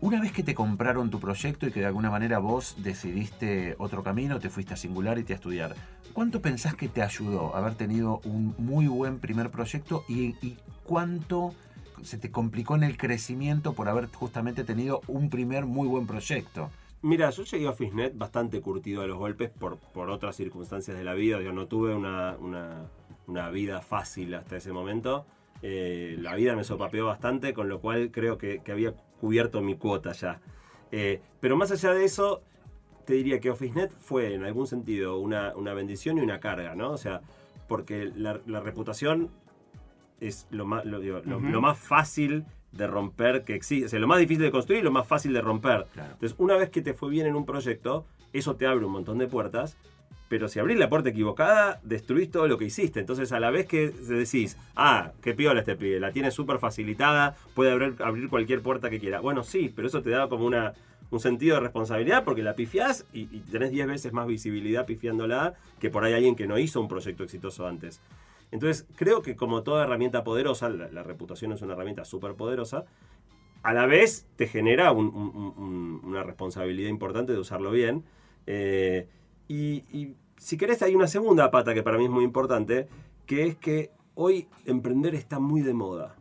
Una 0.00 0.20
vez 0.20 0.32
que 0.32 0.42
te 0.42 0.54
compraron 0.54 1.10
tu 1.10 1.20
proyecto 1.20 1.66
y 1.66 1.70
que 1.70 1.80
de 1.80 1.86
alguna 1.86 2.10
manera 2.10 2.38
vos 2.38 2.74
decidiste 2.78 3.76
otro 3.78 4.02
camino, 4.02 4.40
te 4.40 4.50
fuiste 4.50 4.74
a 4.74 4.76
Singularity 4.76 5.32
a 5.32 5.36
estudiar, 5.36 5.76
¿cuánto 6.12 6.42
pensás 6.42 6.74
que 6.74 6.88
te 6.88 7.02
ayudó 7.02 7.54
haber 7.54 7.76
tenido 7.76 8.20
un 8.24 8.54
muy 8.58 8.88
buen 8.88 9.20
primer 9.20 9.50
proyecto 9.50 10.04
y, 10.08 10.34
y 10.44 10.58
cuánto 10.82 11.54
se 12.02 12.18
te 12.18 12.32
complicó 12.32 12.74
en 12.74 12.82
el 12.82 12.96
crecimiento 12.96 13.74
por 13.74 13.88
haber 13.88 14.08
justamente 14.08 14.64
tenido 14.64 15.02
un 15.06 15.30
primer 15.30 15.66
muy 15.66 15.86
buen 15.86 16.08
proyecto? 16.08 16.70
Mira, 17.02 17.30
yo 17.30 17.42
llegué 17.44 17.66
a 17.66 17.70
OfficeNet 17.70 18.16
bastante 18.16 18.60
curtido 18.60 19.02
a 19.02 19.06
los 19.06 19.18
golpes 19.18 19.50
por, 19.50 19.78
por 19.78 20.08
otras 20.10 20.36
circunstancias 20.36 20.96
de 20.96 21.02
la 21.04 21.14
vida. 21.14 21.40
Yo 21.40 21.52
no 21.52 21.66
tuve 21.66 21.94
una, 21.94 22.36
una- 22.38 22.86
una 23.26 23.50
vida 23.50 23.80
fácil 23.80 24.34
hasta 24.34 24.56
ese 24.56 24.72
momento. 24.72 25.26
Eh, 25.62 26.16
la 26.20 26.34
vida 26.36 26.54
me 26.56 26.64
sopapeó 26.64 27.06
bastante, 27.06 27.54
con 27.54 27.68
lo 27.68 27.80
cual 27.80 28.10
creo 28.12 28.38
que, 28.38 28.60
que 28.60 28.72
había 28.72 28.94
cubierto 29.20 29.60
mi 29.62 29.76
cuota 29.76 30.12
ya. 30.12 30.40
Eh, 30.92 31.20
pero 31.40 31.56
más 31.56 31.70
allá 31.72 31.92
de 31.92 32.04
eso, 32.04 32.42
te 33.04 33.14
diría 33.14 33.40
que 33.40 33.50
OfficeNet 33.50 33.90
fue 33.92 34.34
en 34.34 34.44
algún 34.44 34.66
sentido 34.68 35.18
una, 35.18 35.56
una 35.56 35.74
bendición 35.74 36.18
y 36.18 36.20
una 36.20 36.38
carga, 36.40 36.74
¿no? 36.76 36.90
O 36.92 36.98
sea, 36.98 37.20
porque 37.68 38.12
la, 38.14 38.40
la 38.46 38.60
reputación 38.60 39.30
es 40.20 40.46
lo 40.50 40.66
más, 40.66 40.84
lo, 40.84 41.00
digo, 41.00 41.20
lo- 41.24 41.38
Ujú. 41.38 41.46
lo 41.48 41.60
más 41.60 41.78
fácil 41.78 42.44
de 42.72 42.86
romper 42.86 43.44
que 43.44 43.54
existe. 43.54 43.86
O 43.86 43.88
sea, 43.88 43.98
lo 43.98 44.08
más 44.08 44.18
difícil 44.18 44.42
de 44.42 44.50
construir 44.50 44.80
y 44.80 44.84
lo 44.84 44.90
más 44.90 45.06
fácil 45.06 45.32
de 45.32 45.40
romper. 45.40 45.86
Claro. 45.92 46.12
Entonces, 46.14 46.34
una 46.38 46.56
vez 46.56 46.70
que 46.70 46.82
te 46.82 46.94
fue 46.94 47.10
bien 47.10 47.26
en 47.26 47.36
un 47.36 47.46
proyecto, 47.46 48.06
eso 48.32 48.56
te 48.56 48.66
abre 48.66 48.84
un 48.84 48.92
montón 48.92 49.18
de 49.18 49.26
puertas. 49.26 49.76
Pero 50.28 50.48
si 50.48 50.58
abrís 50.58 50.78
la 50.78 50.88
puerta 50.88 51.10
equivocada, 51.10 51.78
destruís 51.82 52.30
todo 52.30 52.48
lo 52.48 52.56
que 52.56 52.64
hiciste. 52.64 53.00
Entonces, 53.00 53.32
a 53.32 53.40
la 53.40 53.50
vez 53.50 53.66
que 53.66 53.90
decís, 53.90 54.56
ah, 54.74 55.12
qué 55.20 55.34
piola 55.34 55.60
este 55.60 55.76
pibe, 55.76 56.00
la 56.00 56.10
tiene 56.10 56.30
súper 56.30 56.58
facilitada, 56.58 57.36
puede 57.54 57.70
abrir, 57.70 57.96
abrir 57.98 58.30
cualquier 58.30 58.62
puerta 58.62 58.88
que 58.88 58.98
quiera. 58.98 59.20
Bueno, 59.20 59.42
sí, 59.44 59.70
pero 59.74 59.88
eso 59.88 60.00
te 60.00 60.08
da 60.08 60.28
como 60.28 60.46
una, 60.46 60.72
un 61.10 61.20
sentido 61.20 61.56
de 61.56 61.60
responsabilidad 61.60 62.24
porque 62.24 62.42
la 62.42 62.54
pifiás 62.54 63.04
y, 63.12 63.28
y 63.30 63.40
tenés 63.40 63.72
10 63.72 63.86
veces 63.86 64.14
más 64.14 64.26
visibilidad 64.26 64.86
pifiándola 64.86 65.52
que 65.78 65.90
por 65.90 66.02
ahí 66.02 66.14
alguien 66.14 66.34
que 66.34 66.46
no 66.46 66.58
hizo 66.58 66.80
un 66.80 66.88
proyecto 66.88 67.24
exitoso 67.24 67.66
antes. 67.66 68.00
Entonces, 68.52 68.86
creo 68.96 69.22
que 69.22 69.34
como 69.34 69.62
toda 69.64 69.84
herramienta 69.84 70.22
poderosa, 70.22 70.68
la, 70.68 70.88
la 70.88 71.02
reputación 71.02 71.50
es 71.52 71.62
una 71.62 71.72
herramienta 71.72 72.04
súper 72.04 72.34
poderosa, 72.34 72.84
a 73.62 73.72
la 73.72 73.86
vez 73.86 74.26
te 74.36 74.46
genera 74.46 74.92
un- 74.92 75.06
un- 75.06 75.54
un- 75.56 76.00
una 76.04 76.22
responsabilidad 76.22 76.88
importante 76.90 77.32
de 77.32 77.38
usarlo 77.38 77.70
bien. 77.70 78.04
Eh, 78.46 79.08
y, 79.48 79.84
y 79.90 80.14
si 80.36 80.56
querés, 80.56 80.82
hay 80.82 80.94
una 80.94 81.06
segunda 81.06 81.50
pata 81.50 81.72
que 81.74 81.82
para 81.82 81.96
mí 81.98 82.04
es 82.04 82.10
muy 82.10 82.24
importante, 82.24 82.88
que 83.26 83.46
es 83.46 83.56
que 83.56 83.90
hoy 84.14 84.48
emprender 84.66 85.14
está 85.14 85.38
muy 85.38 85.62
de 85.62 85.74
moda. 85.74 86.16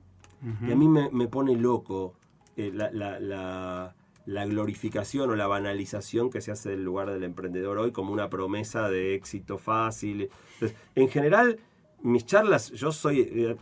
Y 0.68 0.72
a 0.72 0.76
mí 0.76 0.88
me, 0.88 1.10
me 1.12 1.28
pone 1.28 1.56
loco 1.56 2.16
eh, 2.58 2.72
la, 2.74 2.90
la- 2.92 3.20
la- 3.20 3.96
la 4.26 4.46
glorificación 4.46 5.30
o 5.32 5.36
la 5.36 5.48
banalización 5.48 6.30
que 6.30 6.42
se 6.42 6.52
hace 6.52 6.70
del 6.70 6.84
lugar 6.84 7.10
del 7.12 7.24
emprendedor 7.24 7.78
hoy 7.80 7.92
como 7.92 8.14
una 8.14 8.30
promesa 8.30 8.88
de 8.90 9.16
éxito 9.16 9.58
fácil. 9.58 10.30
Entonces, 10.54 10.78
en 10.96 11.10
general, 11.10 11.60
mis 12.04 12.26
charlas, 12.26 12.72
yo 12.72 12.92
soy... 12.92 13.22
eh, 13.22 13.56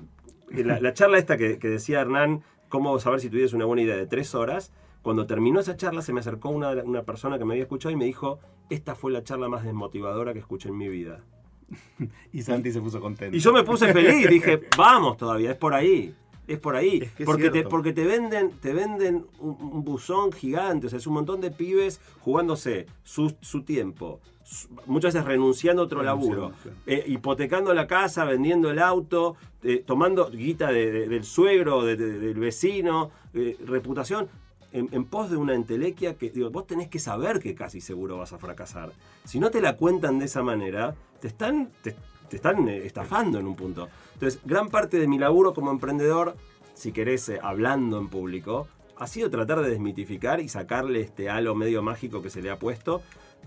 la, 0.64 0.80
la 0.80 0.94
charla 0.94 1.18
esta 1.18 1.38
que, 1.38 1.60
que 1.60 1.68
decía 1.68 2.02
Hernán, 2.02 2.44
cómo 2.70 2.98
saber 3.00 3.20
si 3.20 3.30
tu 3.30 3.36
idea 3.36 3.46
es 3.46 3.54
una 3.54 3.66
buena 3.66 3.84
idea 3.84 3.96
de 3.96 4.08
tres 4.08 4.34
horas, 4.36 4.72
cuando 5.02 5.26
terminó 5.26 5.60
esa 5.60 5.76
charla 5.76 6.02
se 6.02 6.12
me 6.14 6.20
acercó 6.20 6.50
una, 6.50 6.72
una 6.84 7.04
persona 7.04 7.38
que 7.38 7.46
me 7.46 7.54
había 7.54 7.64
escuchado 7.64 7.94
y 7.94 7.98
me 7.98 8.06
dijo, 8.06 8.40
esta 8.70 8.96
fue 8.96 9.12
la 9.12 9.24
charla 9.24 9.48
más 9.48 9.64
desmotivadora 9.64 10.34
que 10.34 10.40
escuché 10.40 10.70
en 10.70 10.78
mi 10.78 10.88
vida. 10.90 11.24
Y 12.34 12.42
Santi 12.42 12.72
se 12.72 12.82
puso 12.82 13.00
contento. 13.00 13.36
Y 13.36 13.40
yo 13.40 13.54
me 13.54 13.64
puse 13.64 13.92
feliz, 13.94 14.28
dije, 14.28 14.62
vamos 14.78 15.18
todavía, 15.18 15.52
es 15.52 15.58
por 15.58 15.74
ahí. 15.74 16.16
Es 16.50 16.60
por 16.60 16.76
ahí. 16.76 17.00
Es 17.04 17.12
que 17.14 17.24
es 17.24 17.26
porque, 17.26 17.44
te, 17.52 17.64
porque 17.70 17.94
te 17.94 18.06
venden, 18.06 18.52
te 18.60 18.74
venden 18.74 19.26
un, 19.40 19.58
un 19.62 19.84
buzón 19.84 20.32
gigante. 20.32 20.88
O 20.88 20.90
sea, 20.90 20.98
es 20.98 21.08
un 21.08 21.14
montón 21.14 21.42
de 21.42 21.52
pibes 21.52 22.02
jugándose 22.22 22.88
su, 23.04 23.34
su 23.42 23.64
tiempo. 23.64 24.20
su- 24.44 24.68
muchas 24.88 25.14
veces 25.14 25.28
renunciando 25.28 25.84
a 25.84 25.86
otro 25.86 26.02
laburo. 26.02 26.52
eh, 26.88 27.04
hipotecando 27.08 27.72
la 27.76 27.86
casa, 27.86 28.26
vendiendo 28.26 28.72
el 28.72 28.80
auto, 28.80 29.36
eh, 29.62 29.84
tomando 29.86 30.30
guita 30.32 30.72
de- 30.72 30.92
de- 30.92 31.08
del 31.08 31.24
suegro, 31.24 31.84
de- 31.84 31.96
de- 31.96 32.18
del 32.20 32.40
vecino, 32.40 33.12
eh, 33.36 33.58
reputación. 33.68 34.28
En, 34.72 34.88
en 34.92 35.06
pos 35.06 35.32
de 35.32 35.38
una 35.38 35.56
entelequia 35.56 36.16
que, 36.16 36.30
vos 36.52 36.68
tenés 36.68 36.90
que 36.90 37.00
saber 37.00 37.40
que 37.40 37.56
casi 37.56 37.82
seguro 37.82 38.20
vas 38.20 38.34
a 38.34 38.38
fracasar. 38.38 38.92
Si 39.26 39.40
no 39.40 39.50
te 39.50 39.62
la 39.62 39.78
cuentan 39.78 40.20
de 40.20 40.26
esa 40.26 40.44
manera, 40.44 40.94
te 41.20 41.28
están, 41.28 41.72
te 41.82 41.96
están 42.36 42.68
eh, 42.70 42.86
estafando 42.86 43.40
en 43.40 43.48
un 43.48 43.56
punto. 43.56 43.90
Entonces, 44.14 44.40
gran 44.46 44.70
parte 44.70 45.00
de 45.00 45.08
mi 45.08 45.18
laburo 45.18 45.54
como 45.54 45.72
emprendedor, 45.72 46.36
si 46.76 46.92
querés, 46.92 47.28
eh, 47.30 47.40
hablando 47.42 47.98
en 47.98 48.10
público, 48.10 48.68
ha 48.98 49.08
sido 49.08 49.30
tratar 49.30 49.62
de 49.62 49.70
desmitificar 49.70 50.40
y 50.40 50.50
sacarle 50.50 51.02
este 51.02 51.30
halo 51.30 51.56
medio 51.56 51.82
mágico 51.82 52.22
que 52.22 52.30
se 52.30 52.42
le 52.42 52.52
ha 52.52 52.60
puesto. 52.60 53.02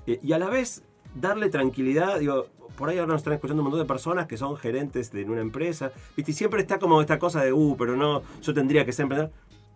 eh, 0.06 0.18
y 0.22 0.32
a 0.32 0.38
la 0.38 0.48
vez 0.48 0.82
darle 1.14 1.50
tranquilidad, 1.50 2.18
digo, 2.18 2.46
por 2.76 2.88
ahí 2.88 2.98
ahora 2.98 3.12
nos 3.12 3.20
están 3.20 3.34
escuchando 3.34 3.62
un 3.62 3.68
montón 3.68 3.80
de 3.80 3.86
personas 3.86 4.26
que 4.26 4.36
son 4.36 4.56
gerentes 4.56 5.12
de 5.12 5.24
una 5.24 5.40
empresa, 5.40 5.92
¿viste? 6.16 6.32
Y 6.32 6.34
siempre 6.34 6.62
está 6.62 6.78
como 6.78 7.00
esta 7.00 7.18
cosa 7.18 7.42
de, 7.44 7.52
uh, 7.52 7.76
pero 7.76 7.96
no, 7.96 8.22
yo 8.40 8.54
tendría 8.54 8.84
que 8.84 8.92
ser 8.92 9.04
emprendedor. 9.04 9.32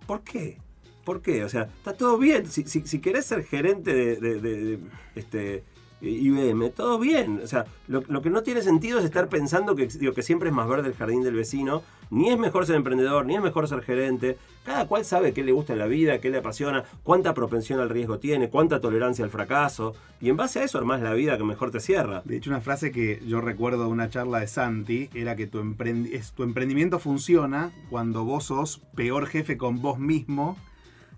¿Por 0.07 0.23
qué? 0.23 0.59
¿Por 1.07 1.23
qué? 1.23 1.45
O 1.45 1.49
sea, 1.49 1.63
está 1.63 1.93
todo 1.93 2.19
bien. 2.19 2.51
Si, 2.51 2.65
si, 2.65 2.99
querés 2.99 3.27
ser 3.27 3.45
gerente 3.45 3.95
de, 3.95 4.81
este, 5.15 5.63
IBM, 6.01 6.71
todo 6.71 6.99
bien. 6.99 7.41
O 7.45 7.47
sea, 7.47 7.65
lo, 7.87 8.03
que 8.21 8.29
no 8.29 8.43
tiene 8.43 8.61
sentido 8.61 8.99
es 8.99 9.05
estar 9.05 9.29
pensando 9.29 9.77
que, 9.77 9.87
digo, 9.87 10.15
que 10.15 10.25
siempre 10.25 10.49
es 10.49 10.55
más 10.55 10.69
verde 10.69 10.89
el 10.89 10.95
jardín 10.95 11.23
del 11.23 11.37
vecino. 11.37 11.85
Ni 12.11 12.31
es 12.31 12.39
mejor 12.39 12.67
ser 12.67 12.75
emprendedor, 12.75 13.25
ni 13.25 13.37
es 13.37 13.41
mejor 13.41 13.69
ser 13.69 13.83
gerente. 13.83 14.37
Cada 14.65 14.89
cual 14.89 15.05
sabe 15.05 15.33
qué 15.33 15.45
le 15.45 15.53
gusta 15.53 15.75
en 15.75 15.79
la 15.79 15.87
vida, 15.87 16.19
qué 16.19 16.29
le 16.29 16.39
apasiona, 16.39 16.83
cuánta 17.05 17.35
propensión 17.35 17.79
al 17.79 17.89
riesgo 17.89 18.19
tiene, 18.19 18.51
cuánta 18.51 18.81
tolerancia 18.81 19.25
al 19.25 19.31
fracaso. 19.31 19.95
Y 20.21 20.29
en 20.29 20.37
base 20.37 20.59
a 20.59 20.65
eso 20.65 20.77
armás 20.77 21.03
la 21.03 21.15
vida 21.15 21.39
que 21.39 21.45
mejor 21.45 21.71
te 21.71 21.79
cierra. 21.79 22.23
De 22.25 22.37
hecho, 22.37 22.51
una 22.51 22.61
frase 22.61 22.91
que 22.91 23.23
yo 23.25 23.41
recuerdo 23.41 23.85
de 23.85 23.91
una 23.91 24.11
charla 24.11 24.41
de 24.41 24.49
Santi 24.49 25.09
era 25.15 25.37
que 25.37 25.47
tu 25.47 25.61
emprendimiento 25.61 26.99
funciona 26.99 27.71
cuando 27.91 28.25
vos 28.25 28.47
sos 28.47 28.81
peor 28.97 29.29
jefe 29.29 29.57
con 29.57 29.81
vos 29.81 30.01
mismo. 30.01 30.57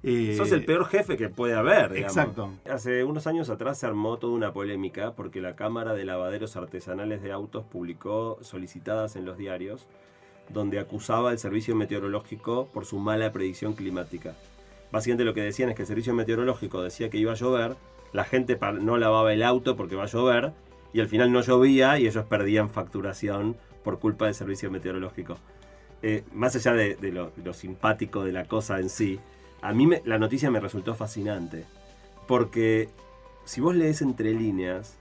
Eh, 0.02 0.34
Sos 0.36 0.52
el 0.52 0.64
peor 0.64 0.86
jefe 0.86 1.16
que 1.16 1.28
puede 1.28 1.54
haber. 1.54 1.92
digamos. 1.92 2.16
Exacto. 2.16 2.50
Hace 2.70 3.04
unos 3.04 3.26
años 3.26 3.50
atrás 3.50 3.78
se 3.78 3.86
armó 3.86 4.18
toda 4.18 4.32
una 4.32 4.52
polémica 4.52 5.14
porque 5.14 5.40
la 5.40 5.56
Cámara 5.56 5.94
de 5.94 6.04
Lavaderos 6.04 6.56
Artesanales 6.56 7.22
de 7.22 7.32
Autos 7.32 7.64
publicó 7.64 8.38
solicitadas 8.42 9.16
en 9.16 9.24
los 9.24 9.36
diarios 9.36 9.86
donde 10.48 10.78
acusaba 10.78 11.30
al 11.30 11.38
servicio 11.38 11.74
meteorológico 11.74 12.68
por 12.72 12.86
su 12.86 12.98
mala 12.98 13.32
predicción 13.32 13.74
climática. 13.74 14.34
Básicamente 14.90 15.24
lo 15.24 15.34
que 15.34 15.42
decían 15.42 15.68
es 15.68 15.76
que 15.76 15.82
el 15.82 15.88
servicio 15.88 16.14
meteorológico 16.14 16.82
decía 16.82 17.10
que 17.10 17.18
iba 17.18 17.32
a 17.32 17.36
llover, 17.36 17.76
la 18.12 18.24
gente 18.24 18.58
no 18.80 18.96
lavaba 18.96 19.34
el 19.34 19.42
auto 19.42 19.76
porque 19.76 19.96
va 19.96 20.04
a 20.04 20.06
llover 20.06 20.52
y 20.94 21.00
al 21.00 21.08
final 21.08 21.30
no 21.32 21.42
llovía 21.42 21.98
y 21.98 22.06
ellos 22.06 22.24
perdían 22.24 22.70
facturación 22.70 23.56
por 23.84 23.98
culpa 23.98 24.24
del 24.24 24.34
servicio 24.34 24.70
meteorológico. 24.70 25.36
Eh, 26.00 26.24
más 26.32 26.56
allá 26.56 26.72
de, 26.72 26.94
de 26.96 27.12
lo, 27.12 27.30
de 27.36 27.42
lo 27.44 27.52
simpático 27.52 28.24
de 28.24 28.32
la 28.32 28.46
cosa 28.46 28.78
en 28.80 28.88
sí, 28.88 29.20
a 29.62 29.72
mí 29.72 29.86
me- 29.86 30.02
la 30.04 30.18
noticia 30.18 30.50
me 30.50 30.60
resultó 30.60 30.94
fascinante. 30.94 31.64
Porque 32.26 32.88
si 33.44 33.60
vos 33.60 33.74
lees 33.74 34.02
entre 34.02 34.32
líneas, 34.34 34.98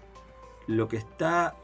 lo 0.68 0.88
que 0.88 0.98
está 0.98 1.56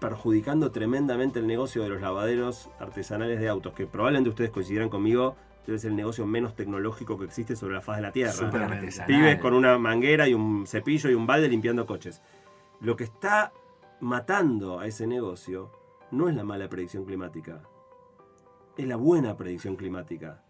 perjudicando 0.00 0.72
tremendamente 0.72 1.38
el 1.38 1.46
negocio 1.46 1.82
de 1.82 1.88
los 1.90 2.00
lavaderos 2.00 2.68
artesanales 2.80 3.38
de 3.38 3.48
autos, 3.48 3.72
que 3.74 3.86
probablemente 3.86 4.30
ustedes 4.30 4.50
coincidirán 4.50 4.88
conmigo, 4.88 5.36
debe 5.66 5.78
ser 5.78 5.90
el 5.90 5.96
negocio 5.96 6.26
menos 6.26 6.56
tecnológico 6.56 7.16
que 7.18 7.24
existe 7.26 7.54
sobre 7.54 7.74
la 7.74 7.80
faz 7.82 7.96
de 7.98 8.02
la 8.02 8.12
Tierra. 8.12 8.32
Realmente. 8.50 8.74
artesanal. 8.76 9.06
Pibes 9.06 9.38
con 9.38 9.54
una 9.54 9.78
manguera 9.78 10.26
y 10.28 10.34
un 10.34 10.66
cepillo 10.66 11.08
y 11.08 11.14
un 11.14 11.26
balde 11.26 11.48
limpiando 11.48 11.86
coches. 11.86 12.20
Lo 12.80 12.96
que 12.96 13.04
está 13.04 13.52
matando 14.00 14.80
a 14.80 14.86
ese 14.88 15.06
negocio 15.06 15.70
no 16.10 16.28
es 16.28 16.34
la 16.34 16.42
mala 16.42 16.68
predicción 16.68 17.04
climática, 17.04 17.60
es 18.76 18.86
la 18.88 18.96
buena 18.96 19.36
predicción 19.36 19.76
climática. 19.76 20.42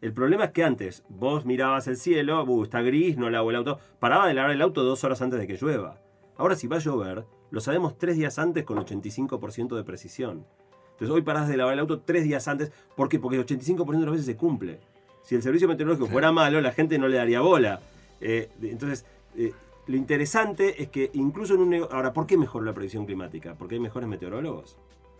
El 0.00 0.12
problema 0.14 0.44
es 0.46 0.50
que 0.52 0.64
antes 0.64 1.02
vos 1.08 1.44
mirabas 1.44 1.86
el 1.86 1.96
cielo, 1.96 2.42
"Uh, 2.44 2.64
está 2.64 2.80
gris, 2.80 3.16
no 3.18 3.28
lavo 3.28 3.50
el 3.50 3.56
auto, 3.56 3.78
paraba 3.98 4.26
de 4.26 4.34
lavar 4.34 4.50
el 4.52 4.62
auto 4.62 4.82
dos 4.82 5.04
horas 5.04 5.20
antes 5.20 5.38
de 5.38 5.46
que 5.46 5.56
llueva. 5.58 6.00
Ahora 6.36 6.56
si 6.56 6.66
va 6.68 6.76
a 6.76 6.80
llover, 6.80 7.26
lo 7.50 7.60
sabemos 7.60 7.98
tres 7.98 8.16
días 8.16 8.38
antes 8.38 8.64
con 8.64 8.78
85% 8.78 9.76
de 9.76 9.84
precisión. 9.84 10.46
Entonces 10.92 11.10
hoy 11.14 11.22
parás 11.22 11.48
de 11.48 11.56
lavar 11.56 11.74
el 11.74 11.80
auto 11.80 12.00
tres 12.00 12.24
días 12.24 12.48
antes. 12.48 12.72
¿Por 12.96 13.08
qué? 13.08 13.18
Porque 13.18 13.36
el 13.36 13.42
85% 13.44 14.00
de 14.00 14.06
las 14.06 14.12
veces 14.12 14.26
se 14.26 14.36
cumple. 14.36 14.80
Si 15.22 15.34
el 15.34 15.42
servicio 15.42 15.68
meteorológico 15.68 16.06
Sí. 16.06 16.12
fuera 16.12 16.32
malo, 16.32 16.60
la 16.62 16.72
gente 16.72 16.98
no 16.98 17.08
le 17.08 17.16
daría 17.18 17.40
bola. 17.42 17.80
Eh, 18.22 18.48
entonces, 18.62 19.04
eh, 19.36 19.52
lo 19.86 19.96
interesante 19.96 20.82
es 20.82 20.88
que 20.88 21.10
incluso 21.14 21.54
en 21.54 21.60
un 21.60 21.70
negocio... 21.70 21.94
Ahora, 21.94 22.12
¿por 22.14 22.26
qué 22.26 22.38
mejor 22.38 22.64
la 22.64 22.72
predicción 22.72 23.04
climática? 23.06 23.54
¿Porque 23.54 23.74
hay 23.74 23.80
mejores 23.80 24.08
meteorólogos? 24.08 24.76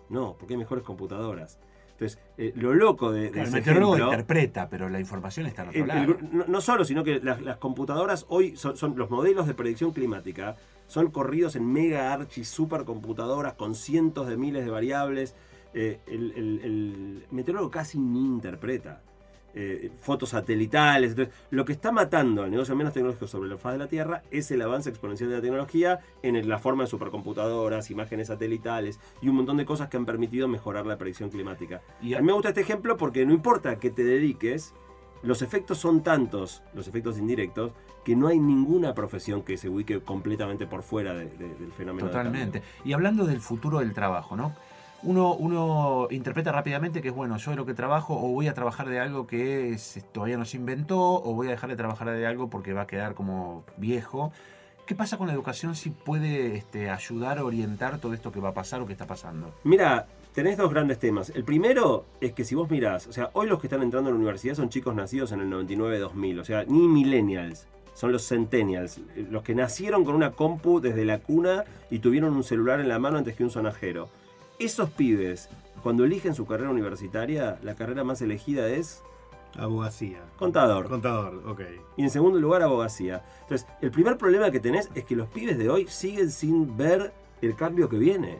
No, 0.08 0.36
porque 0.38 0.54
hay 0.54 0.58
mejores 0.58 0.84
computadoras. 0.84 1.58
Entonces, 2.00 2.18
eh, 2.38 2.52
lo 2.56 2.72
loco 2.72 3.12
de, 3.12 3.24
de 3.24 3.30
Claro, 3.30 3.48
el 3.48 3.52
meteorólogo 3.54 3.94
ejemplo- 3.96 4.12
interpreta, 4.12 4.68
pero 4.70 4.88
la 4.88 5.00
información 5.00 5.44
está 5.46 5.64
en 5.64 5.68
otro 5.68 5.80
el- 5.82 5.88
lado. 5.88 6.02
el 6.02 6.16
no, 6.32 6.44
no 6.48 6.60
solo, 6.62 6.84
sino 6.86 7.04
que 7.04 7.20
las, 7.20 7.42
las 7.42 7.58
computadoras 7.58 8.24
hoy 8.30 8.56
son, 8.56 8.78
son 8.78 8.96
los 8.96 9.10
modelos 9.10 9.46
de 9.46 9.52
predicción 9.52 9.92
climática, 9.92 10.56
son 10.86 11.10
corridos 11.10 11.56
en 11.56 11.70
mega 11.70 12.10
archi 12.14 12.42
supercomputadoras 12.44 13.52
con 13.52 13.74
cientos 13.74 14.28
de 14.28 14.38
miles 14.38 14.64
de 14.64 14.70
variables. 14.70 15.34
Eh, 15.74 16.00
el 16.06 17.26
meteorólogo 17.30 17.70
casi 17.70 17.98
ni 17.98 18.20
interpreta. 18.20 19.02
Eh, 19.54 19.90
fotos 20.00 20.28
satelitales. 20.28 21.10
Entonces, 21.10 21.34
lo 21.50 21.64
que 21.64 21.72
está 21.72 21.90
matando 21.90 22.44
al 22.44 22.50
negocio 22.52 22.76
menos 22.76 22.92
tecnológico 22.92 23.26
sobre 23.26 23.48
la 23.48 23.56
faz 23.58 23.72
de 23.72 23.78
la 23.80 23.88
Tierra 23.88 24.22
es 24.30 24.48
el 24.52 24.62
avance 24.62 24.88
exponencial 24.90 25.28
de 25.28 25.36
la 25.36 25.42
tecnología 25.42 25.98
en 26.22 26.48
la 26.48 26.58
forma 26.60 26.84
de 26.84 26.90
supercomputadoras, 26.90 27.90
imágenes 27.90 28.28
satelitales 28.28 29.00
y 29.20 29.28
un 29.28 29.36
montón 29.36 29.56
de 29.56 29.64
cosas 29.64 29.88
que 29.88 29.96
han 29.96 30.06
permitido 30.06 30.46
mejorar 30.48 30.86
la 30.86 30.98
predicción 30.98 31.30
climática. 31.30 31.80
Y 32.00 32.14
A 32.14 32.20
mí 32.20 32.26
me 32.26 32.32
gusta 32.32 32.50
este 32.50 32.60
ejemplo 32.60 32.96
porque 32.96 33.26
no 33.26 33.32
importa 33.32 33.76
que 33.80 33.90
te 33.90 34.04
dediques, 34.04 34.72
los 35.22 35.42
efectos 35.42 35.78
son 35.78 36.02
tantos, 36.02 36.62
los 36.72 36.86
efectos 36.88 37.18
indirectos, 37.18 37.72
que 38.04 38.16
no 38.16 38.28
hay 38.28 38.38
ninguna 38.38 38.94
profesión 38.94 39.42
que 39.42 39.58
se 39.58 39.68
ubique 39.68 40.00
completamente 40.00 40.66
por 40.66 40.82
fuera 40.82 41.12
de- 41.12 41.26
de- 41.26 41.54
del 41.56 41.72
fenómeno. 41.72 42.06
Totalmente. 42.06 42.62
Y 42.84 42.92
hablando 42.94 43.26
del 43.26 43.40
futuro 43.40 43.80
del 43.80 43.92
trabajo, 43.92 44.36
¿no? 44.36 44.54
Uno, 45.02 46.08
interpreta 46.10 46.52
rápidamente 46.52 47.00
que 47.00 47.08
es 47.08 47.14
bueno, 47.14 47.36
yo 47.38 47.50
de 47.52 47.56
lo 47.56 47.64
que 47.66 47.74
trabajo 47.74 48.14
o 48.14 48.28
voy 48.32 48.48
a 48.48 48.54
trabajar 48.54 48.88
de 48.88 49.00
algo 49.00 49.26
que 49.26 49.70
es- 49.70 50.04
todavía 50.12 50.36
no 50.36 50.44
se 50.44 50.56
inventó 50.58 50.98
o 51.00 51.34
voy 51.34 51.48
a 51.48 51.50
dejar 51.50 51.70
de 51.70 51.76
trabajar 51.76 52.10
de 52.10 52.26
algo 52.26 52.50
porque 52.50 52.72
va 52.72 52.82
a 52.82 52.86
quedar 52.86 53.14
como 53.14 53.64
viejo. 53.76 54.32
¿Qué 54.86 54.94
pasa 54.94 55.16
con 55.16 55.28
la 55.28 55.32
educación 55.32 55.74
si 55.76 55.90
puede 55.90 56.56
este, 56.56 56.90
ayudar 56.90 57.38
a 57.38 57.44
orientar 57.44 57.98
todo 57.98 58.12
esto 58.12 58.32
que 58.32 58.40
va 58.40 58.50
a 58.50 58.54
pasar 58.54 58.80
o 58.82 58.86
que 58.86 58.92
está 58.92 59.06
pasando? 59.06 59.54
Mira, 59.62 60.06
tenés 60.34 60.56
dos 60.56 60.70
grandes 60.70 60.98
temas. 60.98 61.30
El 61.30 61.44
primero 61.44 62.04
es 62.20 62.32
que 62.32 62.44
si 62.44 62.54
vos 62.54 62.68
mirás, 62.70 63.06
o 63.06 63.12
sea, 63.12 63.30
hoy 63.34 63.46
los 63.46 63.60
que 63.60 63.68
están 63.68 63.82
entrando 63.82 64.10
a 64.10 64.12
la 64.12 64.16
universidad 64.18 64.54
son 64.54 64.68
chicos 64.68 64.94
nacidos 64.94 65.32
en 65.32 65.40
el 65.40 65.48
99-2000, 65.48 66.40
o 66.40 66.44
sea, 66.44 66.64
ni 66.66 66.88
millennials, 66.88 67.68
son 67.94 68.10
los 68.12 68.26
centennials, 68.26 68.98
eh, 69.16 69.26
los 69.30 69.42
que 69.44 69.54
nacieron 69.54 70.04
con 70.04 70.14
una 70.14 70.32
compu 70.32 70.80
desde 70.80 71.04
la 71.04 71.18
cuna 71.20 71.64
y 71.90 72.00
tuvieron 72.00 72.34
un 72.34 72.42
celular 72.42 72.80
en 72.80 72.88
la 72.88 72.98
mano 72.98 73.18
antes 73.18 73.36
que 73.36 73.44
un 73.44 73.50
sonajero. 73.50 74.08
Esos 74.60 74.90
pibes, 74.90 75.48
cuando 75.82 76.04
eligen 76.04 76.34
su 76.34 76.44
carrera 76.44 76.68
universitaria, 76.68 77.58
la 77.62 77.74
carrera 77.76 78.04
más 78.04 78.20
elegida 78.20 78.68
es 78.68 79.02
Abogacía. 79.58 80.18
Contador. 80.36 80.86
Contador, 80.86 81.42
ok. 81.46 81.62
y 81.96 82.02
en 82.02 82.10
segundo 82.10 82.38
lugar 82.38 82.62
abogacía. 82.62 83.24
Entonces, 83.40 83.66
el 83.80 83.90
primer 83.90 84.18
problema 84.18 84.50
que 84.50 84.60
tenés 84.60 84.90
es 84.94 85.04
que 85.06 85.16
los 85.16 85.28
pibes 85.28 85.56
de 85.56 85.70
hoy 85.70 85.86
siguen 85.88 86.30
sin 86.30 86.76
ver 86.76 87.14
el 87.40 87.56
cambio 87.56 87.88
que 87.88 87.96
viene. 87.96 88.38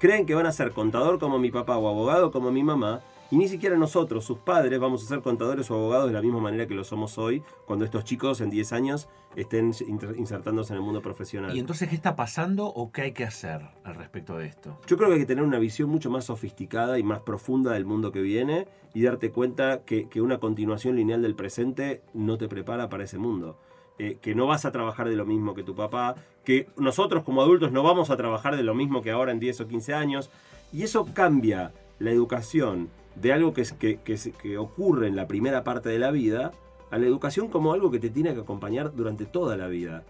Creen 0.00 0.26
que 0.26 0.34
van 0.34 0.46
a 0.46 0.52
ser 0.52 0.72
contador 0.72 1.20
como 1.20 1.38
mi 1.38 1.52
papá 1.52 1.78
o 1.78 1.88
abogado 1.88 2.32
como 2.32 2.50
mi 2.50 2.64
mamá 2.64 3.00
Y 3.32 3.38
ni 3.38 3.48
siquiera 3.48 3.78
nosotros, 3.78 4.26
sus 4.26 4.40
padres, 4.40 4.78
vamos 4.78 5.02
a 5.02 5.06
ser 5.06 5.22
contadores 5.22 5.70
o 5.70 5.74
abogados 5.74 6.08
de 6.08 6.12
la 6.12 6.20
misma 6.20 6.38
manera 6.38 6.66
que 6.66 6.74
lo 6.74 6.84
somos 6.84 7.16
hoy, 7.16 7.42
cuando 7.64 7.86
estos 7.86 8.04
chicos 8.04 8.42
en 8.42 8.50
10 8.50 8.74
años 8.74 9.08
estén 9.36 9.72
insertándose 10.18 10.74
en 10.74 10.80
el 10.80 10.84
mundo 10.84 11.00
profesional. 11.00 11.56
¿Y 11.56 11.58
entonces 11.58 11.88
qué 11.88 11.94
está 11.94 12.14
pasando 12.14 12.66
o 12.66 12.92
qué 12.92 13.00
hay 13.00 13.12
que 13.12 13.24
hacer 13.24 13.62
al 13.84 13.94
respecto 13.94 14.36
de 14.36 14.48
esto? 14.48 14.78
Yo 14.86 14.98
creo 14.98 15.08
que 15.08 15.14
hay 15.14 15.20
que 15.20 15.26
tener 15.26 15.44
una 15.44 15.58
visión 15.58 15.88
mucho 15.88 16.10
más 16.10 16.26
sofisticada 16.26 16.98
y 16.98 17.02
más 17.02 17.20
profunda 17.20 17.72
del 17.72 17.86
mundo 17.86 18.12
que 18.12 18.20
viene 18.20 18.68
y 18.92 19.00
darte 19.00 19.30
cuenta 19.30 19.80
que, 19.86 20.10
que 20.10 20.20
una 20.20 20.36
continuación 20.36 20.96
lineal 20.96 21.22
del 21.22 21.34
presente 21.34 22.02
no 22.12 22.36
te 22.36 22.48
prepara 22.48 22.90
para 22.90 23.04
ese 23.04 23.16
mundo. 23.16 23.56
Eh, 23.98 24.18
que 24.20 24.34
no 24.34 24.46
vas 24.46 24.66
a 24.66 24.72
trabajar 24.72 25.08
de 25.08 25.16
lo 25.16 25.24
mismo 25.24 25.54
que 25.54 25.62
tu 25.62 25.74
papá, 25.74 26.16
que 26.44 26.68
nosotros 26.76 27.24
como 27.24 27.40
adultos 27.40 27.72
no 27.72 27.82
vamos 27.82 28.10
a 28.10 28.16
trabajar 28.18 28.56
de 28.56 28.62
lo 28.62 28.74
mismo 28.74 29.00
que 29.00 29.10
ahora 29.10 29.32
en 29.32 29.40
10 29.40 29.62
o 29.62 29.68
15 29.68 29.94
años. 29.94 30.28
Y 30.70 30.82
eso 30.82 31.06
cambia 31.14 31.72
la 32.02 32.10
educación 32.10 32.88
de 33.14 33.32
algo 33.32 33.52
que, 33.52 33.62
es- 33.62 33.72
que, 33.72 34.00
que 34.00 34.16
que 34.40 34.58
ocurre 34.58 35.06
en 35.08 35.16
la 35.16 35.26
primera 35.28 35.64
parte 35.64 35.88
de 35.88 35.98
la 35.98 36.10
vida 36.10 36.52
a 36.90 36.98
la 36.98 37.06
educación 37.06 37.48
como 37.48 37.72
algo 37.72 37.90
que 37.90 37.98
te 37.98 38.10
tiene 38.10 38.34
que 38.34 38.40
acompañar 38.40 38.94
durante 38.94 39.24
toda 39.24 39.56
la 39.56 39.66
vida. 39.68 40.04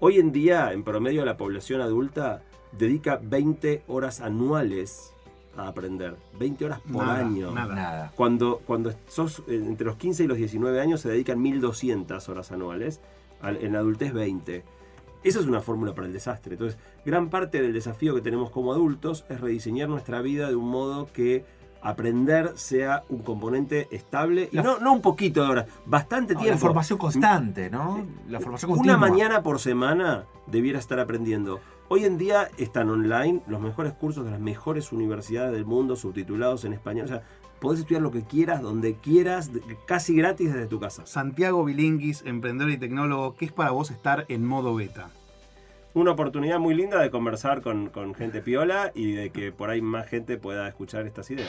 Hoy 0.00 0.18
en 0.18 0.30
día, 0.30 0.72
en 0.72 0.84
promedio, 0.84 1.24
la 1.24 1.36
población 1.36 1.80
adulta 1.80 2.42
dedica 2.78 3.18
20 3.22 3.82
horas 3.88 4.20
anuales 4.20 5.12
a 5.56 5.66
aprender. 5.66 6.14
20 6.38 6.64
horas 6.66 6.80
por 6.80 7.04
Nada, 7.04 7.18
año. 7.18 7.50
nada. 7.52 7.74
Nada. 7.74 8.12
Cuando, 8.14 8.60
cuando 8.64 8.92
sos 9.08 9.40
eh, 9.48 9.54
entre 9.56 9.86
los 9.86 9.96
15 9.96 10.24
y 10.24 10.26
los 10.28 10.36
19 10.38 10.80
años 10.80 11.00
se 11.00 11.08
dedican 11.08 11.40
1200 11.42 12.28
horas 12.28 12.52
anuales, 12.52 13.00
al- 13.42 13.56
en 13.56 13.72
la 13.72 13.80
adultez 13.80 14.12
20. 14.12 14.62
Esa 15.24 15.40
es 15.40 15.46
una 15.46 15.60
fórmula 15.60 15.94
para 15.94 16.06
el 16.06 16.12
desastre. 16.12 16.52
Entonces, 16.54 16.78
gran 17.08 17.28
parte 17.30 17.60
del 17.60 17.72
desafío 17.72 18.14
que 18.14 18.20
tenemos 18.20 18.50
como 18.50 18.72
adultos 18.72 19.24
es 19.28 19.40
rediseñar 19.40 19.88
nuestra 19.88 20.20
vida 20.22 20.48
de 20.48 20.56
un 20.56 20.68
modo 20.68 21.06
que 21.12 21.44
aprender 21.80 22.52
sea 22.56 23.04
un 23.08 23.20
componente 23.22 23.86
estable 23.92 24.48
y 24.52 24.56
La- 24.56 24.62
no, 24.62 24.78
no 24.80 24.92
un 24.92 25.00
poquito 25.00 25.42
de 25.44 25.48
horas, 25.50 25.66
bastante 25.86 26.34
tiempo. 26.34 26.50
la 26.54 26.58
formación 26.58 26.98
constante, 26.98 27.70
¿no? 27.70 28.04
La 28.28 28.40
formación 28.40 28.70
continua. 28.72 28.96
Una 28.96 29.08
mañana 29.08 29.42
por 29.42 29.60
semana 29.60 30.24
debiera 30.48 30.78
estar 30.78 30.98
aprendiendo. 30.98 31.60
Hoy 31.88 32.04
en 32.04 32.18
día 32.18 32.48
están 32.58 32.90
online 32.90 33.40
los 33.46 33.60
mejores 33.60 33.92
cursos 33.94 34.24
de 34.24 34.32
las 34.32 34.40
mejores 34.40 34.92
universidades 34.92 35.52
del 35.52 35.64
mundo, 35.64 35.94
subtitulados 35.96 36.64
en 36.64 36.72
español. 36.72 37.06
O 37.06 37.08
sea, 37.08 37.22
podés 37.60 37.80
estudiar 37.80 38.02
lo 38.02 38.10
que 38.10 38.22
quieras, 38.24 38.60
donde 38.60 38.96
quieras, 38.96 39.50
casi 39.86 40.14
gratis 40.16 40.52
desde 40.52 40.66
tu 40.66 40.80
casa. 40.80 41.06
Santiago 41.06 41.64
Bilinguis, 41.64 42.22
emprendedor 42.26 42.72
y 42.72 42.76
tecnólogo, 42.78 43.34
¿qué 43.36 43.46
es 43.46 43.52
para 43.52 43.70
vos 43.70 43.90
estar 43.92 44.26
en 44.28 44.44
modo 44.44 44.74
beta? 44.74 45.10
Una 45.98 46.12
oportunidad 46.12 46.60
muy 46.60 46.76
linda 46.76 47.00
de 47.00 47.10
conversar 47.10 47.60
con, 47.60 47.88
con 47.88 48.14
gente 48.14 48.40
piola 48.40 48.92
y 48.94 49.14
de 49.14 49.30
que 49.30 49.50
por 49.50 49.68
ahí 49.68 49.82
más 49.82 50.06
gente 50.06 50.36
pueda 50.36 50.68
escuchar 50.68 51.08
estas 51.08 51.28
ideas. 51.28 51.48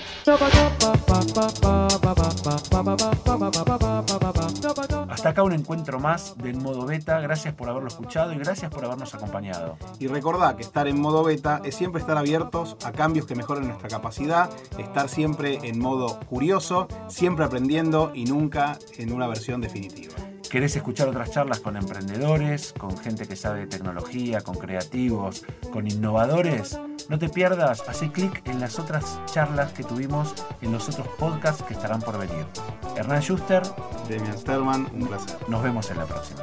Hasta 5.08 5.30
acá 5.30 5.44
un 5.44 5.54
encuentro 5.54 6.00
más 6.00 6.36
del 6.40 6.56
modo 6.56 6.88
beta. 6.88 7.20
Gracias 7.20 7.54
por 7.54 7.70
haberlo 7.70 7.90
escuchado 7.90 8.34
y 8.34 8.40
gracias 8.40 8.72
por 8.72 8.84
habernos 8.84 9.14
acompañado. 9.14 9.78
Y 10.00 10.08
recordá 10.08 10.56
que 10.56 10.64
estar 10.64 10.88
en 10.88 11.00
modo 11.00 11.24
beta 11.24 11.62
es 11.64 11.76
siempre 11.76 12.02
estar 12.02 12.18
abiertos 12.18 12.76
a 12.84 12.92
cambios 12.92 13.28
que 13.28 13.36
mejoren 13.36 13.68
nuestra 13.68 13.88
capacidad, 13.88 14.50
estar 14.80 15.10
siempre 15.10 15.60
en 15.62 15.78
modo 15.78 16.20
curioso, 16.22 16.88
siempre 17.08 17.46
aprendiendo 17.46 18.12
y 18.16 18.26
nunca 18.26 18.80
en 18.98 19.14
una 19.14 19.28
versión 19.28 19.62
definitiva. 19.62 20.29
¿Querés 20.50 20.76
escuchar 20.76 21.08
otras 21.08 21.30
charlas 21.30 21.60
con 21.60 21.78
emprendedores, 21.78 22.74
con 22.74 22.98
gente 22.98 23.28
que 23.28 23.36
sabe 23.36 23.60
de 23.60 23.68
tecnología, 23.68 24.42
con 24.42 24.56
creativos, 24.56 25.46
con 25.72 25.86
innovadores? 25.86 26.80
No 27.08 27.20
te 27.20 27.30
pierdas, 27.30 27.84
haz 27.88 28.00
clic 28.12 28.42
en 28.48 28.60
las 28.60 28.80
otras 28.80 29.20
charlas 29.26 29.74
que 29.74 29.84
tuvimos 29.84 30.34
en 30.62 30.72
los 30.72 30.90
otros 30.90 31.08
podcasts 31.20 31.62
que 31.62 31.76
estarán 31.76 32.02
por 32.02 32.18
venir. 32.18 32.46
Hernán 32.98 33.22
Schuster, 33.22 33.62
Demian 34.08 34.40
Sterman, 34.40 34.88
un 34.92 35.08
placer. 35.08 35.38
nos 35.48 35.62
vemos 35.62 35.92
en 35.92 35.98
la 35.98 36.06
próxima. 36.06 36.42